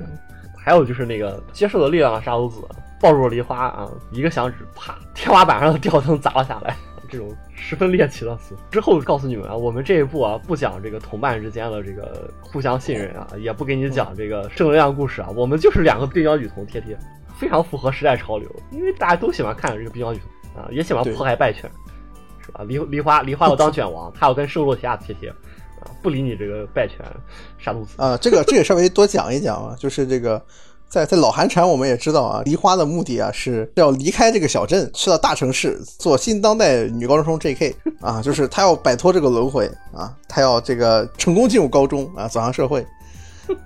[0.58, 2.56] 还有就是那个接受了力量的杀毒子。
[3.00, 3.88] 抱住梨花啊！
[4.10, 6.76] 一个响指，啪，天花板上的吊灯砸了下来。
[7.08, 8.54] 这种十分猎奇的词。
[8.70, 16.96] 之后告诉你们啊，我们这一部啊，不讲这个同伴之间的这个互相信任啊，也不给你讲这个正能量故事啊，我们就是两个冰娇女童贴贴，
[17.38, 18.50] 非常符合时代潮流。
[18.70, 21.70] 因为大家都喜欢看这个冰娇女童啊，也喜欢迫害败犬，
[22.44, 22.64] 是吧？
[22.64, 26.98] 梨梨花梨花要当卷王，他要跟圣洛提亚贴贴啊，不理你这个败犬
[27.58, 28.16] 杀毒子啊。
[28.16, 30.44] 这个这也稍微多讲一讲啊，就是这个。
[30.96, 37.76] 在在老寒蝉，我们也知道啊，梨花的目的啊是要离开这个小镇，去到大城市做新当代女高中生 J.K.
[38.00, 42.80] 啊，就是她要摆脱这个轮回啊，她要这个成功进入高中啊，走向社会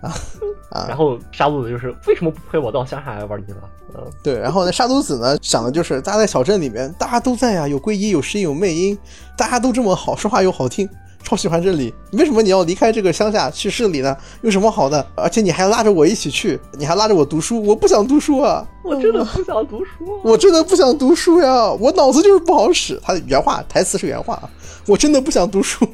[0.01, 0.11] 啊
[0.75, 0.87] 啊。
[0.89, 3.69] 然后沙都子就是为什么不陪我到乡下来玩泥巴？
[3.95, 4.37] 嗯，对。
[4.37, 8.99] 然后呢沙都子呢，想的就是大家在小镇里面，大家都在啊，有归一，有石英，有魅音，
[9.37, 10.89] 大家都这么好，说话又好听。
[11.23, 14.17] 超喜欢这里，为什么你要离开这个乡下去市里呢？
[14.43, 15.07] 有什么好的？
[15.15, 18.67] 而且你还拉着我一起去，你还拉着我读书，我不想读书啊！
[18.83, 21.71] 我真的不想读书，我真的不想读书呀！
[21.73, 23.01] 我脑子就是不好使。
[23.03, 24.43] 他的原话台词是原话，
[24.87, 25.87] 我真的不想读书。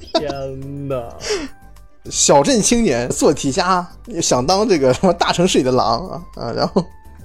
[0.00, 1.02] 天哪！
[2.10, 3.86] 小镇青年做题家，
[4.20, 6.52] 想当这个什么大城市里的狼啊啊！
[6.52, 6.84] 然后，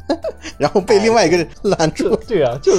[0.57, 2.15] 然后被另外一个人拦住。
[2.27, 2.73] 对啊，就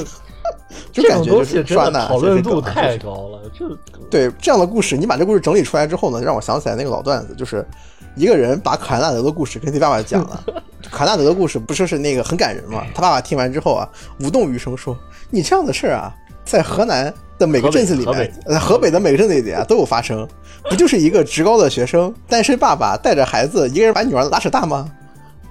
[0.93, 3.65] 就感觉就是西真的讨论度太高了，这
[4.11, 7.67] 对这样的故事，你把这故事整理出来之后呢，让我想起来那个老段子，就是
[8.15, 10.45] 一个人把卡纳德的故事跟他爸爸讲了。
[10.91, 12.85] 卡纳德的故事不说是那个很感人嘛？
[12.95, 13.89] 他爸爸听完之后啊，
[14.21, 14.97] 无动于衷说
[15.29, 20.27] ：“你这样的事儿啊，在河南的每个镇子里河北面，呃，河北的每个镇子里啊都有发生。
[20.71, 24.89] 不就是一个职高的学生，单身爸爸带着孩子，一个人把女儿拉扯大吗？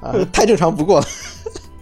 [0.02, 1.06] 啊，太正常不过了。”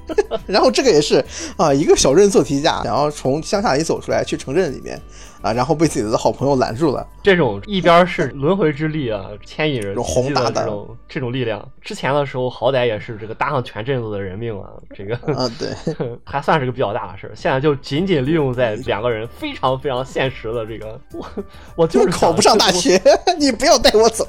[0.47, 1.23] 然后这个也是
[1.57, 4.99] 啊，一个小镇做题家，然后从乡下里走出来去城镇里面
[5.41, 7.05] 啊，然后被自己的好朋友拦住了。
[7.23, 15.69] 这种一边是轮回之力啊，牵引人这种宏大的这种这种力量，之前的时候好歹也是这个搭上全镇子的人命啊，这个 啊，对，
[16.23, 17.33] 还算是个比较大的事儿。
[17.35, 21.25] 现在就仅仅利用在两个人非常非常现实的这个，我
[21.75, 23.01] 我就是考不上大，学，
[23.37, 24.25] 你不要带我走。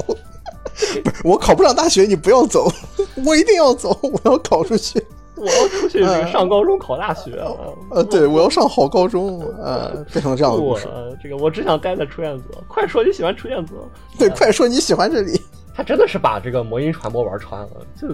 [1.02, 2.70] 不是我考不上大学，你不要走，
[3.24, 5.02] 我一定要走，我要考出去。
[5.40, 7.52] 我要出去这个上高中考大学啊！
[7.90, 10.88] 呃，对，我要上好高中，呃，变成这样的故我事。
[11.22, 13.74] 这个我只想待在出院泽，快说你喜欢出院泽。
[14.18, 15.40] 对，快说你喜欢这里。
[15.74, 18.08] 他真的是把这个魔音传播玩穿了，就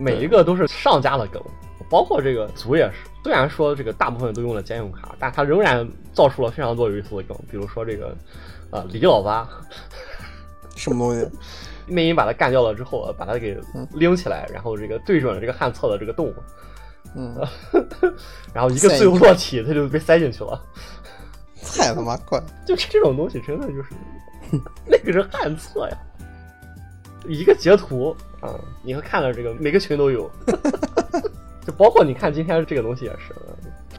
[0.00, 1.40] 每一个都是上家的梗，
[1.88, 2.94] 包括这个族也是。
[3.22, 8.16] 虽然说这个大部分都用了兼用卡，但他仍然造出了非常多有意思的梗，比如说这个
[8.70, 9.48] 呃李老八，
[10.74, 11.24] 什么东西？
[11.86, 13.58] 魅音把他干掉了之后，把他给
[13.92, 16.32] 拎起来，然后这个对准了这个汉厕的这个洞，
[17.14, 17.36] 嗯，
[18.52, 20.60] 然后一个自由落体，他就被塞进去了。
[21.66, 22.38] 太他妈快！
[22.66, 23.88] 就这种东西，真的就是
[24.86, 25.96] 那个是汉厕呀。
[27.26, 30.30] 一个截图啊，你会看到这个每个群都有，
[31.66, 33.34] 就包括你看今天这个东西也是，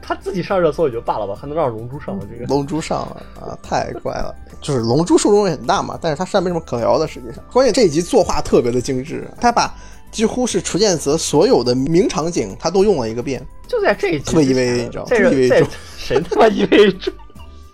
[0.06, 2.46] 他自己上热搜也就罢了吧，还能让龙珠上了这个。
[2.46, 4.32] 龙珠上了啊，太快了！
[4.62, 7.42] 就是龙珠受众也很大嘛，但是他实际上没什么可聊的，实际上。
[7.52, 9.74] 关键这一集作画特别的精致，他把
[10.12, 13.44] 几乎是楚剑泽所有的名场景他都用了一个遍。
[13.66, 17.12] 就在这一集特别以为你知道以为重谁他妈以为重？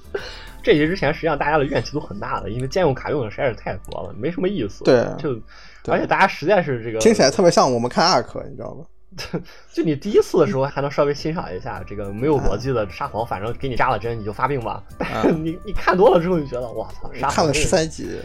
[0.64, 4.84] 这集之前，实际上大家的怨气都很大的，因为兼用卡用的实在是太多了，没什么意思。
[4.84, 5.34] 对就
[5.82, 8.84] 对而且大家实在是这个听起来特别像我们看 ARK，你知道吗？
[9.72, 14.83] 就你第一次的时候还能稍微欣赏一下这个没有逻辑的沙皇，反正给你扎了针你就发病吧。
[14.98, 18.18] 但 是你你看多了之后，你觉得我操，沙皇看了这十三集，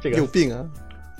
[0.00, 0.16] 这个。
[0.16, 0.64] 有病啊！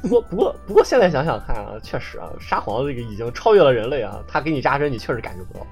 [0.03, 5.67] 不过不过不过现在想想看啊，确实啊，沙皇这个已经超越了人类啊，他给你扎针，你确实感觉不到。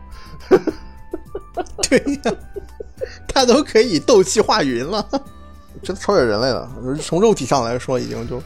[1.89, 2.37] 对呀、
[3.27, 5.05] 他都可以斗气化云了，
[5.83, 6.71] 真的超越人类了。
[7.01, 8.43] 从肉体上来说，已经就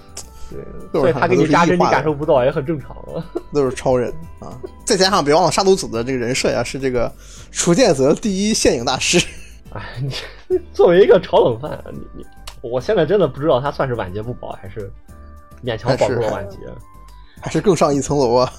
[0.92, 3.24] 对，所以他给你扎针，你感受不不到也很正常啊。
[3.52, 4.52] 都是超人啊！
[4.84, 7.10] 再加上别忘了杀毒子的这个人设呀，是这个
[7.50, 9.18] 楚剑泽第一现影大师。
[9.74, 9.82] 哎，
[10.48, 12.26] 你作为一个炒冷饭，你你，
[12.60, 14.90] 我现在真的不知道他算是晚节不保，还是
[15.64, 16.58] 勉强保住了晚节。
[17.40, 18.52] 还是更上一层楼啊！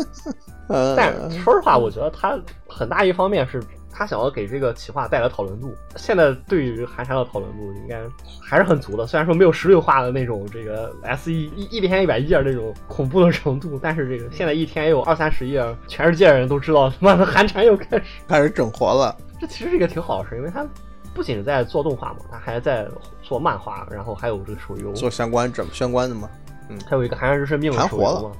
[0.68, 3.62] 呃，但说实话，我觉得他很大一方面是
[3.94, 5.72] 他想要给这个企划带来讨论度。
[5.94, 8.02] 现在对于寒山的讨论度应该
[8.42, 18.04] 还是很足的，虽然说没有十六话的那种这个 S E 一一天一百页那种恐怖的程度，但是这个现在一天也有二三十页，全世界人都知道他妈的寒蝉又开始。
[18.26, 19.16] 开始整活了。
[19.40, 20.66] 这其实是一个挺好的事，因为他
[21.14, 22.88] 不仅在做动画嘛，他还在
[23.22, 26.28] 做漫画，然后还有这个手游，做相关整相关的嘛。
[26.68, 28.34] 嗯还有一个寒山之神命的手盘活了游嘛。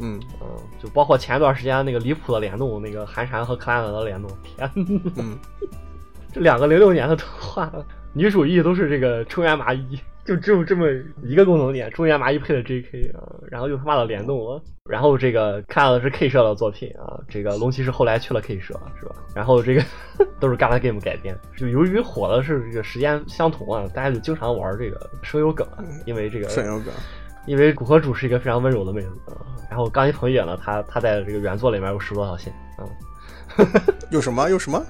[0.00, 0.48] 嗯嗯，
[0.82, 5.12] 就包括前一段时间那个离谱的联动，那个寒蝉和克兰德的联动，天哪！
[5.16, 5.38] 嗯，
[6.32, 7.70] 这两个零六年的动画，
[8.12, 10.86] 女主义都是这个中原麻衣，就只有这么
[11.22, 19.14] 一个共同点，中原麻衣配的 JK 啊，然后又他妈的联动了，然后这个看到的是 K 社的作品啊，这个龙骑士后来去了 K 社是吧？
[19.34, 19.82] 然后这个
[20.40, 26.92] 都是 Gala Game 改编，就由于火的是这个时间相同啊，大家就经常玩这个声优梗啊，因为这个顺游梗。
[27.46, 29.36] 因为古河主是一个非常温柔的妹子，啊
[29.68, 32.82] 然后刚一朋也呢，她她在这个原作里面有十多条线啊，
[34.10, 34.84] 有什么有什么？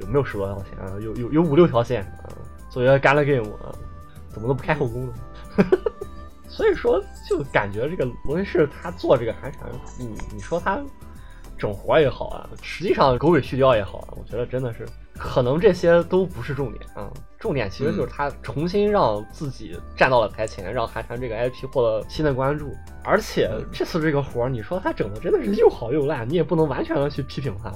[0.00, 0.92] 有没有十多条线啊？
[1.00, 2.30] 有有有五六条线啊。
[2.70, 3.70] 作为 g a l a game 啊，
[4.28, 5.12] 怎么都不开后宫呢？
[6.48, 9.68] 所以说，就感觉这个罗云士他做这个寒蝉，
[9.98, 10.80] 你你说他
[11.58, 22.74] 整活也好啊，实际上狗尾续貂也好啊，我觉得真的是可能这些都不是重点啊，重点其实就是他重新让自己站到了台前，让寒蝉这个 IP 获得新的关注。
[23.04, 27.70] 而且这次这个活儿，你说他整的真的是又好又烂，你也不能完全的去批评他。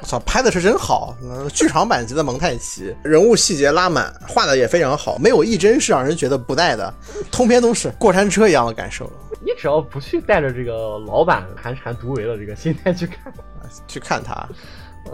[0.00, 1.16] 我操，拍的是真好！
[1.22, 6.92] 呃剧场版级的蒙太奇，人物细节拉满，画的也非常好，没有一帧是让人觉得不带的，
[7.30, 9.10] 通篇都是过山车一样的感受。
[9.40, 13.32] 你只要不去带着这个老板寒蝉独为的这个心态去看，
[13.86, 14.48] 去看它，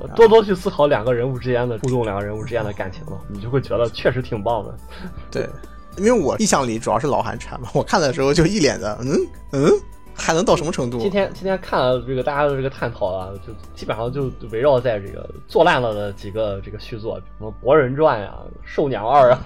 [0.00, 4.74] 呃，多多去思考两个人物之间的互动，两个人物之间的感情了，你就会觉得确实挺棒的。
[5.31, 5.48] 对，
[5.98, 9.16] 因为我印象里主要是老寒蝉嘛，我看的时候就一脸的嗯
[9.52, 9.70] 嗯
[10.14, 10.98] 还能到什么程度？
[10.98, 19.42] 今天今天看了这个大家的这个探讨啊，就基本上就围绕在这个做烂了的几个这个续作，什么《博人传》呀、《兽娘二》啊，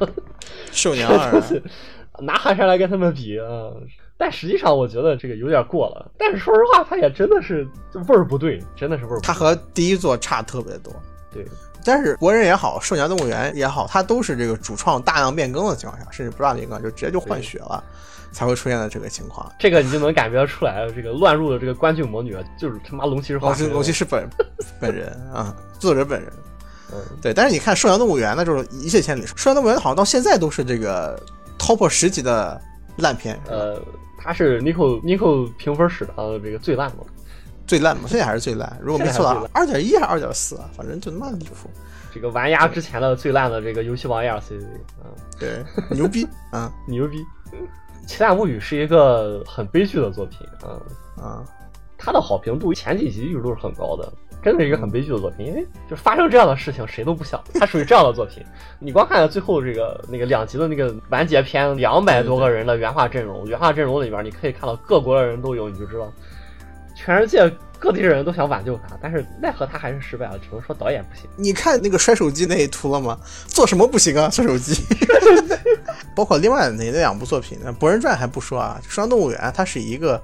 [0.73, 1.47] 兽娘二啊，
[2.21, 3.71] 拿寒山来跟他们比啊。
[4.19, 6.11] 但实际上，我觉得这个有点过了。
[6.19, 7.69] 但是说实话，它也真的是
[8.09, 9.27] 味儿不对，真的是味儿不对。
[9.27, 10.93] 它和第一座差特别多。
[11.31, 11.45] 对，
[11.85, 17.85] 但是国人也好，兽娘动物园也好，它都是这个主创大量变更的情况下，甚至不让变更就直接就换血了，
[18.33, 19.51] 才会出现的这个情况。
[19.59, 23.71] 这个你就能感觉出来，这个乱入的这个关俊魔女就是他妈龙骑士化身。
[23.71, 24.27] 龙骑士本
[24.81, 26.33] 本人啊，作者本人。
[26.91, 27.35] 嗯，对。
[27.35, 29.27] 但是你看兽娘动物园，那就是一泻千里。
[29.27, 31.21] 兽娘动物园好像到现在都是这个
[31.59, 32.59] top 十级的
[32.97, 33.39] 烂片。
[33.49, 33.79] 呃，
[34.19, 36.97] 它是 Nico Nico 评分史上的这个最烂的。
[37.67, 38.79] 最烂嘛，现在还是最烂。
[38.81, 40.71] 如果没错的话，二点一还是二点四啊？
[40.77, 41.69] 反正就他妈离谱。
[42.15, 44.55] 这个玩压之前的最烂的这个游戏王 ERC，
[45.05, 47.19] 嗯，对，牛逼啊，牛逼！
[48.07, 50.81] 《奇谭物语》是一个很悲剧的作品，嗯
[51.23, 51.45] 啊，
[51.99, 54.11] 它的好评度前几集一直都是很高的，
[54.47, 55.45] 真的是一个很悲剧的作品。
[55.45, 57.43] 因为就发生这样的事情，谁都不想。
[57.55, 58.45] 它属于这样的作品，
[58.79, 66.13] 你光看最后这个那个两集的那个完结篇，两百多个人的原画阵容，原画阵容里边你可以看到各国的人都有，你就知道。
[66.95, 71.29] 全世界各地的人都想挽救他，但是奈何他还是失败了，只能说导演不行。
[71.37, 73.19] 你看那个摔手机那一图了吗？
[73.49, 74.31] 做什么不行啊？
[74.31, 74.81] 摔手机。
[76.15, 80.23] 包括另外那那两部作品，《博人传》还不说啊，《双动物园》它是一个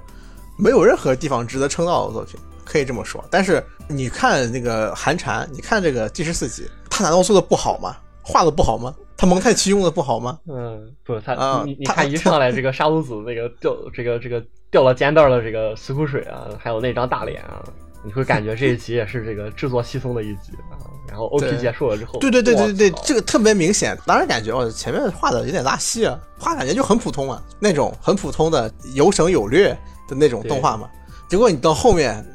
[0.57, 3.23] 没有任何地方值得称道的作品，可以这么说。
[3.29, 7.95] 但是你看那个寒蝉，你看这个第十四集，他难道做的不好吗？
[8.21, 8.93] 画的不好吗？
[9.15, 10.39] 他蒙太奇用的不好吗？
[10.47, 17.63] 嗯，不，他、啊你你他看一上来这个沙鲁子那个掉这个这个掉了肩带的这个死苦水啊，还有那张大脸啊，
[18.03, 20.79] 你会感觉这一集也是这个制作稀松的一集啊。
[21.09, 23.95] 然后 OP 结束了之后，对对对对对这个特别明显。
[24.05, 30.89] 当然感觉哦前面画的有点拉稀啊，画感觉就很普通啊，那种很普通的有省有略的那种动画嘛。
[31.29, 32.32] 结果你到后面，嗯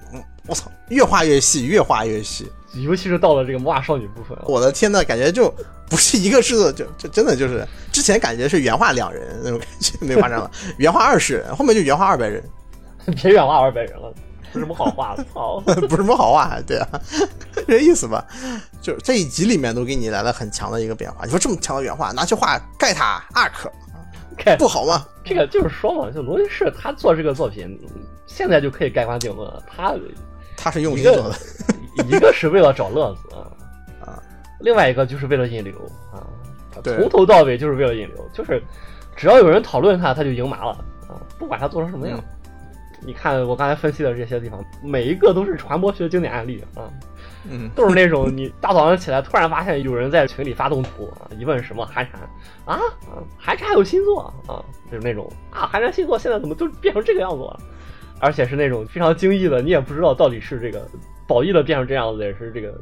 [0.48, 2.50] 我操，越画越细，越画越细。
[2.74, 5.52] 尤其是到了这个魔法少女部分啊，我的天呐，感觉就
[5.88, 12.42] 不是一个制作，就就真的就是之前感觉是原画两人那种感觉，没夸张了，原画二十人，后面就原画二百人，
[13.22, 14.12] 别原画二百人了，
[14.52, 15.60] 不是什么好画，操！
[15.64, 16.88] 不是什么好画，对啊，
[17.66, 18.24] 这意思吧？
[18.82, 21.24] 就是这一集里面都给你来了很强的一个变化。
[21.24, 23.72] 你说这么强的原画，拿去画盖塔、阿克，
[24.36, 25.06] 看不好吗？
[25.24, 27.78] 这个就是说嘛，就罗辑士他做这个作品，
[28.26, 29.94] 现在就可以盖棺定论了，他
[30.58, 31.30] 他是用一心做的。
[31.30, 33.46] 个 一个是为了找乐子啊，
[34.04, 34.22] 啊，
[34.60, 35.74] 另外一个就是为了引流
[36.12, 36.26] 啊，
[36.70, 38.62] 他从头到尾就是为了引流，就是
[39.16, 40.72] 只要有人讨论他，他就赢麻了
[41.08, 42.22] 啊，不管他做成什么样。
[43.00, 46.90] 你看我刚才分析的这些地方，每一个都是传播学经典案例啊，
[47.48, 52.20] 嗯，都是那种你大早上起来突然发现有人在群里发动图啊，一问什么寒蝉
[52.64, 52.82] 啊？
[53.06, 54.58] 啊，寒蝉还有新作啊，
[54.90, 57.60] 就是那种啊寒蝉新作现在怎么都变成这个样子了，
[58.20, 60.86] 而且是那种非常惊异的，你也不知道到底是这个
[61.26, 62.74] 褒义的变成这样子，也是这个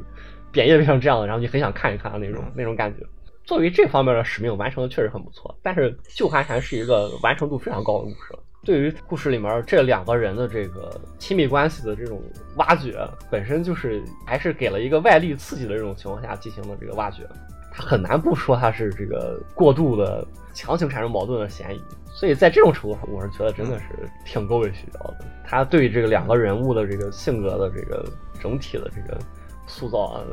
[0.51, 3.05] 贬义的变成这样子，然后你很想看一看那种那种感觉。
[3.43, 8.39] 作为这方面的使命完成的确实很不错，但是《旧寒蝉》是一个完成度非常高的故事了。
[8.65, 12.21] 对于故事里面这两个人的这个亲密关系的这种
[12.57, 12.97] 挖掘，
[13.31, 17.23] 本身就是还是给了一个外力刺激的这种情况下进行的这个挖掘，
[17.71, 21.81] 他很难不说他是这个过度的强行产生矛盾的嫌疑。
[22.07, 25.17] 所以在这种程度上，我是觉得真的是挺够委屈掉的。
[25.45, 28.03] 他对这个两个人物的这个性格的这个
[28.41, 29.19] 整体的这个
[29.67, 30.25] 塑造啊，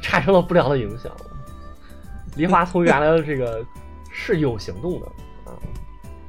[0.00, 1.14] 产生了不良的影响。
[2.36, 3.62] 梨花从原来的这个
[4.10, 5.06] 是有行动的
[5.44, 5.52] 啊，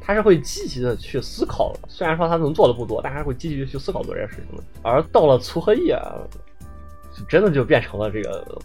[0.02, 4.64] 他是会积极的去思考，虽然说他能做的不多，但是会积极的去思考做这件事情的。
[4.82, 5.98] 而到了粗和叶，
[7.16, 8.62] 就真的就变成了这个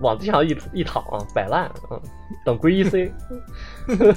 [0.00, 2.00] 往地上一一躺啊，摆烂啊，
[2.44, 3.12] 等归一 C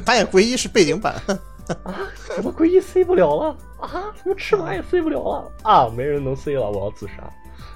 [0.06, 1.14] 发现唯一是背景板，
[1.84, 1.96] 啊，
[2.36, 4.12] 怎么归一 C 不了了啊？
[4.16, 5.90] 怎么翅膀也 C 不了了啊？
[5.90, 7.30] 没人能 C 了，我要自杀。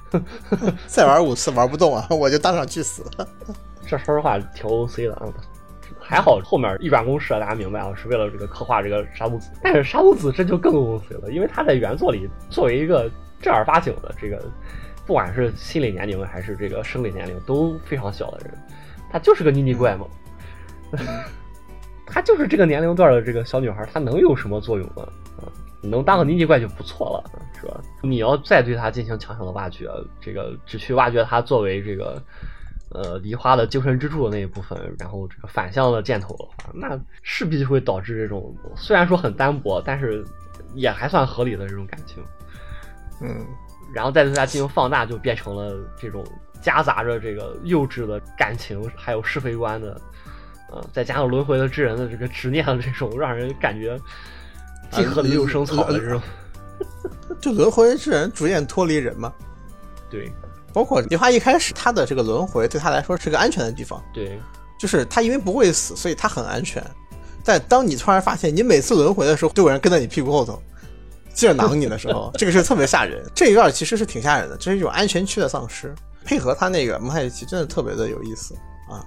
[0.87, 3.03] 再玩五次玩不动啊，我就当场去死。
[3.85, 5.27] 这说实话挺 OC 的啊，
[5.99, 9.49] 还好后面一转公式，大家明白了，是为了这个刻画这个沙鲁子。
[9.61, 14.41] 但是沙鲁子这就更 OC 了，因为他在原作里作为一个正儿八经的这个，
[15.07, 18.53] 不管是心理年龄还是这个生理年龄都非常小的人，
[19.09, 20.05] 她就是个妮妮怪嘛。
[22.05, 25.03] 她就是这个年龄段的这个小女孩，她能有什么作用呢？
[25.37, 25.47] 啊，
[25.81, 27.81] 能当个妮妮怪就不错了，是吧？
[28.01, 29.89] 你要再对她进行强行的挖掘，
[30.19, 32.21] 这个只去挖掘她作为这个
[32.91, 40.23] 呃梨花的精神支柱的那一部分，然后这个反向的箭头的话，那势必就会导致这种虽然说很单薄，但是
[40.75, 42.23] 也还算合理的这种感情。
[43.21, 43.45] 嗯，
[43.93, 46.25] 然后再对它进行放大，就变成了这种
[46.61, 50.01] 夹杂着这个幼稚的感情，还有是非观的，
[50.71, 53.99] 呃，再加上轮回的之人的这个执念的这种，让人感觉
[54.91, 56.21] 既河里又生草的这种。
[57.41, 59.33] 就轮回之人逐渐脱离人嘛。
[60.09, 60.31] 对
[60.71, 64.39] 包括梨花一开始他的这个轮回对他来说是个安全的地方，对，
[64.79, 66.83] 就是他因为不会死，所以他很安全。
[67.43, 70.61] 但当你突然发现你每次轮回的时候都有人跟在你屁股后头，
[71.37, 73.23] 接着囊你的时候， 这个是特别吓人。
[73.35, 75.93] 这一段其实是挺吓人的，这是一种安全区的丧尸，
[76.25, 78.55] 配合他那个蒙太奇真的特别的有意思
[78.89, 79.05] 啊！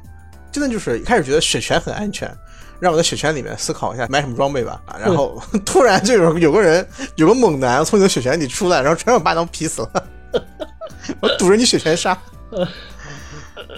[0.53, 2.33] 真的就是一开始觉得雪泉很安全，
[2.79, 10.07] 让我在雪泉里面思考一下买什么装备吧，啊、然后 突然就有有个人有个猛男从你的雪泉里出来，然后全把巴掌劈死了，
[11.21, 12.17] 我堵着你雪泉杀。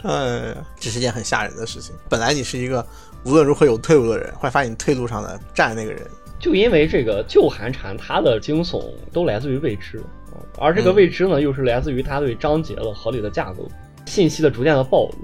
[0.02, 0.12] 哎
[0.54, 1.94] 呀，这是件很吓人的事情。
[2.08, 2.86] 本来你是一个
[3.24, 6.06] 无论如何有退路的人，后来发现你退路上的站那个人，
[6.42, 8.82] 就因为这个旧寒蝉，它的惊悚
[9.12, 9.98] 都来自于未知，
[10.32, 13.66] 啊而这个未知呢，又是来自于它对章节的合理的架构，
[14.06, 15.14] 信息的逐渐的暴露，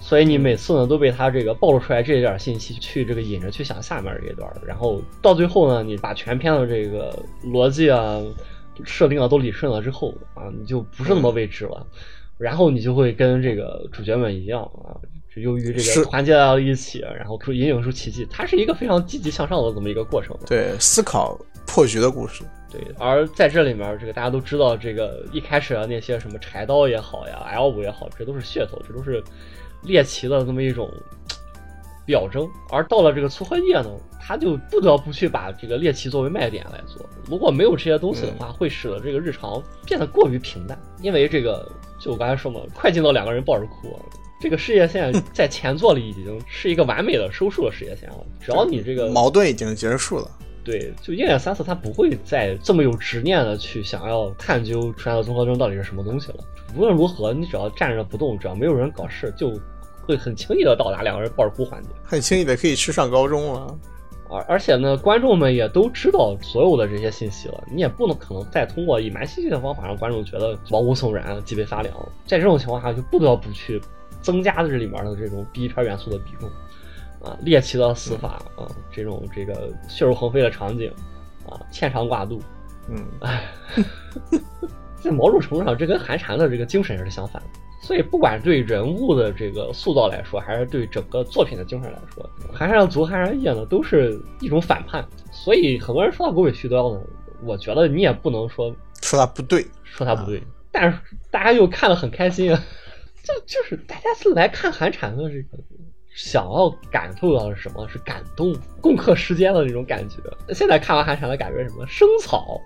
[0.00, 8.20] 所以你每次呢都被它这个暴露出来这一点信息去这个引着去想下面这一段，然后到最后呢，你把全篇的这个逻辑啊、
[8.84, 11.86] 设定啊都理顺了之后啊，你就不是那么未知了，
[12.36, 14.98] 然后你就会跟这个主角们一样啊。
[15.32, 20.36] 是由于这个团结到一起，然后出引领出奇迹，它是一个非常积极向上的这么一个过程。
[20.46, 22.44] 对思考破局的故事。
[22.70, 29.24] 对，而在这里面，这个大家都知道，这个一开始的那些什么柴刀也好呀，L 五也好，这都是噱头，这都是
[29.84, 30.90] 猎奇的这么一种
[32.04, 32.46] 表征。
[32.70, 37.04] 而到了这个粗荷叶呢，他就不得不去把这个猎奇作为卖点来做。
[37.26, 40.78] 如果没有这些东西的话，会使得这个日常变得过于平淡。
[41.00, 41.66] 因为这个，
[41.98, 44.00] 就我刚才说嘛，快进到两个人抱着哭啊。
[44.42, 48.16] 这个事业线在前作里已经是一个完美的收束的事业线了。
[48.40, 50.28] 只要你这个矛盾已经结束了。
[50.64, 56.38] 对，就鹰眼三四，他不会再这么有执念的去想要探究出来的综合征到底是什么东西了。
[56.76, 59.52] 无论如何，你只要站着不动，只要没有人搞事，就
[60.04, 61.88] 会很轻易的到达两个人抱着哭环节。
[62.02, 63.78] 很轻易的可以去上高中了。
[64.28, 71.94] 而而且呢，观众们也都知道所有的这些信息了，你也不能可能再通过隐瞒信息的方法让观众觉得毛骨悚然、脊背发凉。
[72.26, 73.80] 在这种情况下，就不得不去
[74.22, 76.48] 增加的这里面的这种 B 片元素的比重。
[77.22, 80.92] 啊，猎奇的死法啊，这种这个血肉横飞的场景
[81.48, 82.42] 啊，牵肠挂肚，
[82.88, 83.44] 嗯，唉，
[85.00, 87.48] 在某种程度上，这跟寒蝉的这个精神也是相反的。
[87.80, 95.06] 所以，不管对人物的这个塑造来说，还是对整个作品的精神来说，寒蝉族、寒蝉夜呢，都是一种反叛。
[95.30, 97.00] 所以，很多人说他狗尾续貂呢，
[97.44, 100.42] 我觉得你也不能说说他不对，说他不对，
[100.72, 100.98] 但是
[101.30, 102.60] 大家又看得很开心啊，
[103.22, 105.62] 就就是大家是来看寒蝉的这个。
[106.14, 107.88] 想要感受到的是什么？
[107.88, 110.16] 是感动、共克时艰的那种感觉。
[110.52, 111.86] 现在看完寒蝉的感觉是什么？
[111.86, 112.60] 生草，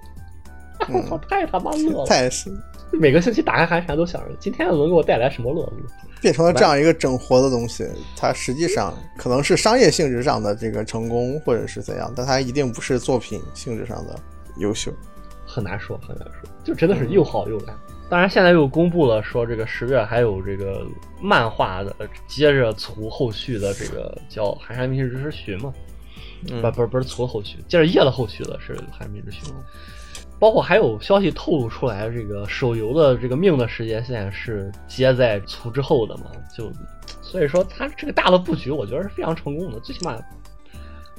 [0.89, 2.07] 我 操，太他妈乐了！
[2.07, 2.51] 太是
[2.91, 5.77] 每个星期打开寒蝉都想着今天能给我带来什么乐子，
[6.21, 7.89] 变成了这样一个整活的东西。
[8.17, 14.19] 它实际上可能是商业性质上的这个成功，或者是怎样，但它一定不是作品性质上的
[14.57, 14.93] 优秀。
[15.47, 17.79] 很难说，很难说，就真的是又好又烂。
[18.09, 20.87] 当然，现在又公布了说这个十月还有这个
[21.21, 21.95] 漫画的
[22.29, 25.73] 接着出后续的这个叫《寒山明日之寻》嘛，
[26.49, 29.43] 嗯不不是不是出后续，接着夜的后续的是《寒山明日之寻》，
[30.39, 36.27] 包括还有消息透露出来，这个手游的这个命的时间线是接在出之后的嘛，
[36.57, 36.71] 就
[37.21, 40.17] 所以说它这个大的布局，我觉得是非常成功的，最起码。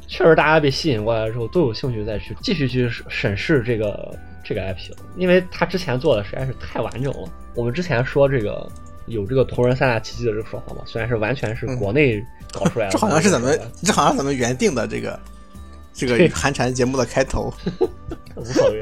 [0.09, 4.17] 确实，大家被吸引过来之后，都有兴趣再去继续去审视这个
[4.47, 7.29] 这个 IP 了，因为他之前做的实在是太完整了。
[7.55, 8.67] 我们之前说这个
[9.07, 15.19] 有这个同人三大奇迹的这个说法嘛，虽然是完全是国内搞出来的，这好像是咱们这好像咱们原定的这个
[15.93, 17.53] 这个对寒蝉节目的开头，
[18.35, 18.81] 无所谓。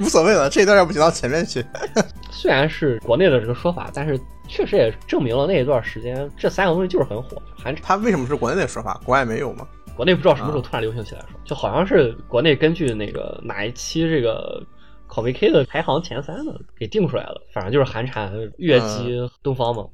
[0.00, 1.64] 无所谓了，这一段要不剪到前面去。
[2.30, 7.42] 虽然是国内的这个说法，但是确实也证明了那一段时间这三个东西就是很火。
[7.56, 9.66] 寒蝉它为什么是国内的说法，国外没有吗？
[9.96, 14.64] 国内不知道什么时候突然流行起来说，就好像是国内根据那个哪一期这个
[15.08, 19.84] 考 VK 的排行前三的给定出来了，反正就是寒蝉、月姬、东方嘛。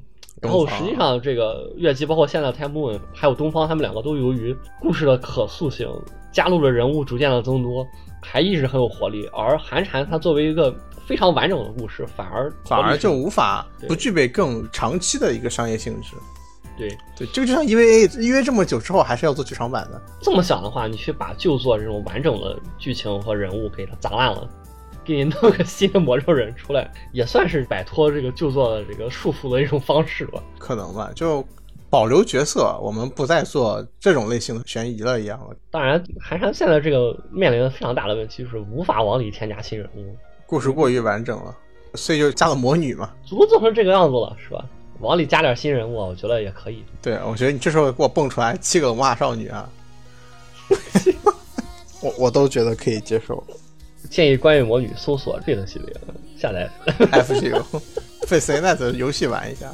[0.42, 5.88] 然后实际上，这个月姬包括现在的 Time Moon 还有东方，他们两个都由于故事的可塑性，
[6.32, 7.86] 加入的人物逐渐的增多，
[8.20, 9.26] 还一直很有活力。
[9.32, 10.74] 而寒蝉它作为一个
[11.06, 16.14] 非常完整的故事，反而反而就无法不具备更长期的一个商业性质。
[16.76, 20.02] 对对，这个就像 EVA EVA 这么久之后还是要做剧场版的。
[20.20, 24.46] 这么想的话，你去把旧作这种完整的剧情和人物给它砸烂了，
[25.04, 30.42] 给你弄个 新的魔兽人出来，也算是摆脱这个旧作的这个束缚的一种方式吧。
[30.58, 31.44] 可能吧，就
[31.90, 35.54] 保留角色，我们不再做这种类型的悬疑了一样了。
[35.70, 41.54] 当然，寒山现在这个面临的非常大的问题就是无法往里添加新人物，故事过于完整了，
[41.94, 43.10] 所以就加了魔女嘛。
[43.24, 44.64] 足做成这个样子了，是吧？
[45.00, 46.82] 往里加点新人物，我觉得也可以。
[47.02, 49.68] 对，我觉得你这时候给我蹦出来七个魔法少女啊，
[52.00, 53.44] 我我都觉得可以接受。
[54.10, 55.94] 建议关于魔女搜索这个系列
[56.38, 56.70] 下载。
[56.98, 57.62] FGO
[58.26, 59.72] 费 CNET 游戏玩一下。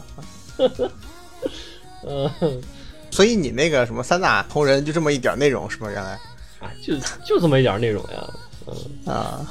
[2.06, 2.30] 嗯
[3.10, 5.90] 所以你那个什么三大同人就这么一点内容是吗？
[5.90, 6.12] 原来
[6.60, 8.34] 啊，就就这么一点内容呀。
[8.66, 9.46] 嗯，啊，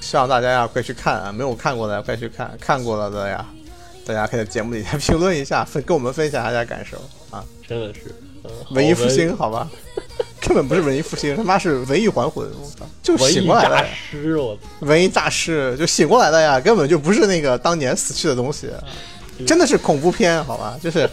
[0.00, 3.46] 希望大家呀快去看啊，没有看过的快去看，看过了的呀，
[4.06, 6.96] 大家可以在节目底下 评论一下，分跟我们分享大家感受
[7.30, 7.44] 啊。
[7.66, 8.14] 真的是。
[8.44, 9.70] 嗯，文艺复兴，好好吧，
[10.40, 18.70] 根本不是文艺复兴，他妈是文艺还魂，我操，就醒过来的呀，师，我操文艺大师就醒过来的呀，根本就不是那个当年死去的东西，
[19.46, 21.08] 真的是恐怖片，好吧，就是，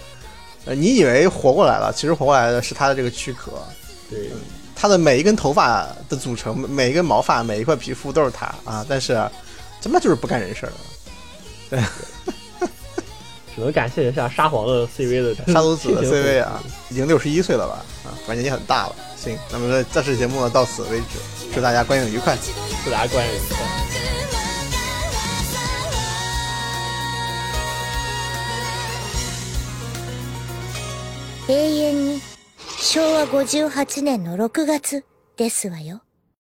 [0.65, 3.51] 呃，你以为活过来了，其实活过来的是他的这个躯壳，
[4.09, 4.30] 对，
[4.76, 9.13] 他的每一根头发的组成，每一根毛发，每一块皮肤都是他啊，但是
[9.82, 10.71] 他妈就是不干人事儿
[11.69, 11.80] 对。
[13.55, 17.86] 只能感谢一下沙皇的 CV 的沙鲁子的 CV 啊，已经六十一岁了吧？
[18.03, 18.95] 啊，反正年纪很大了。
[19.24, 21.18] 行，那么这这次节目呢到此为止，
[21.55, 22.37] 祝大家观影愉快。
[22.85, 23.61] 祝大家观影愉快。
[31.49, 32.20] 永遠に
[32.78, 35.05] 昭和58年の6月
[35.37, 36.01] ですわよ。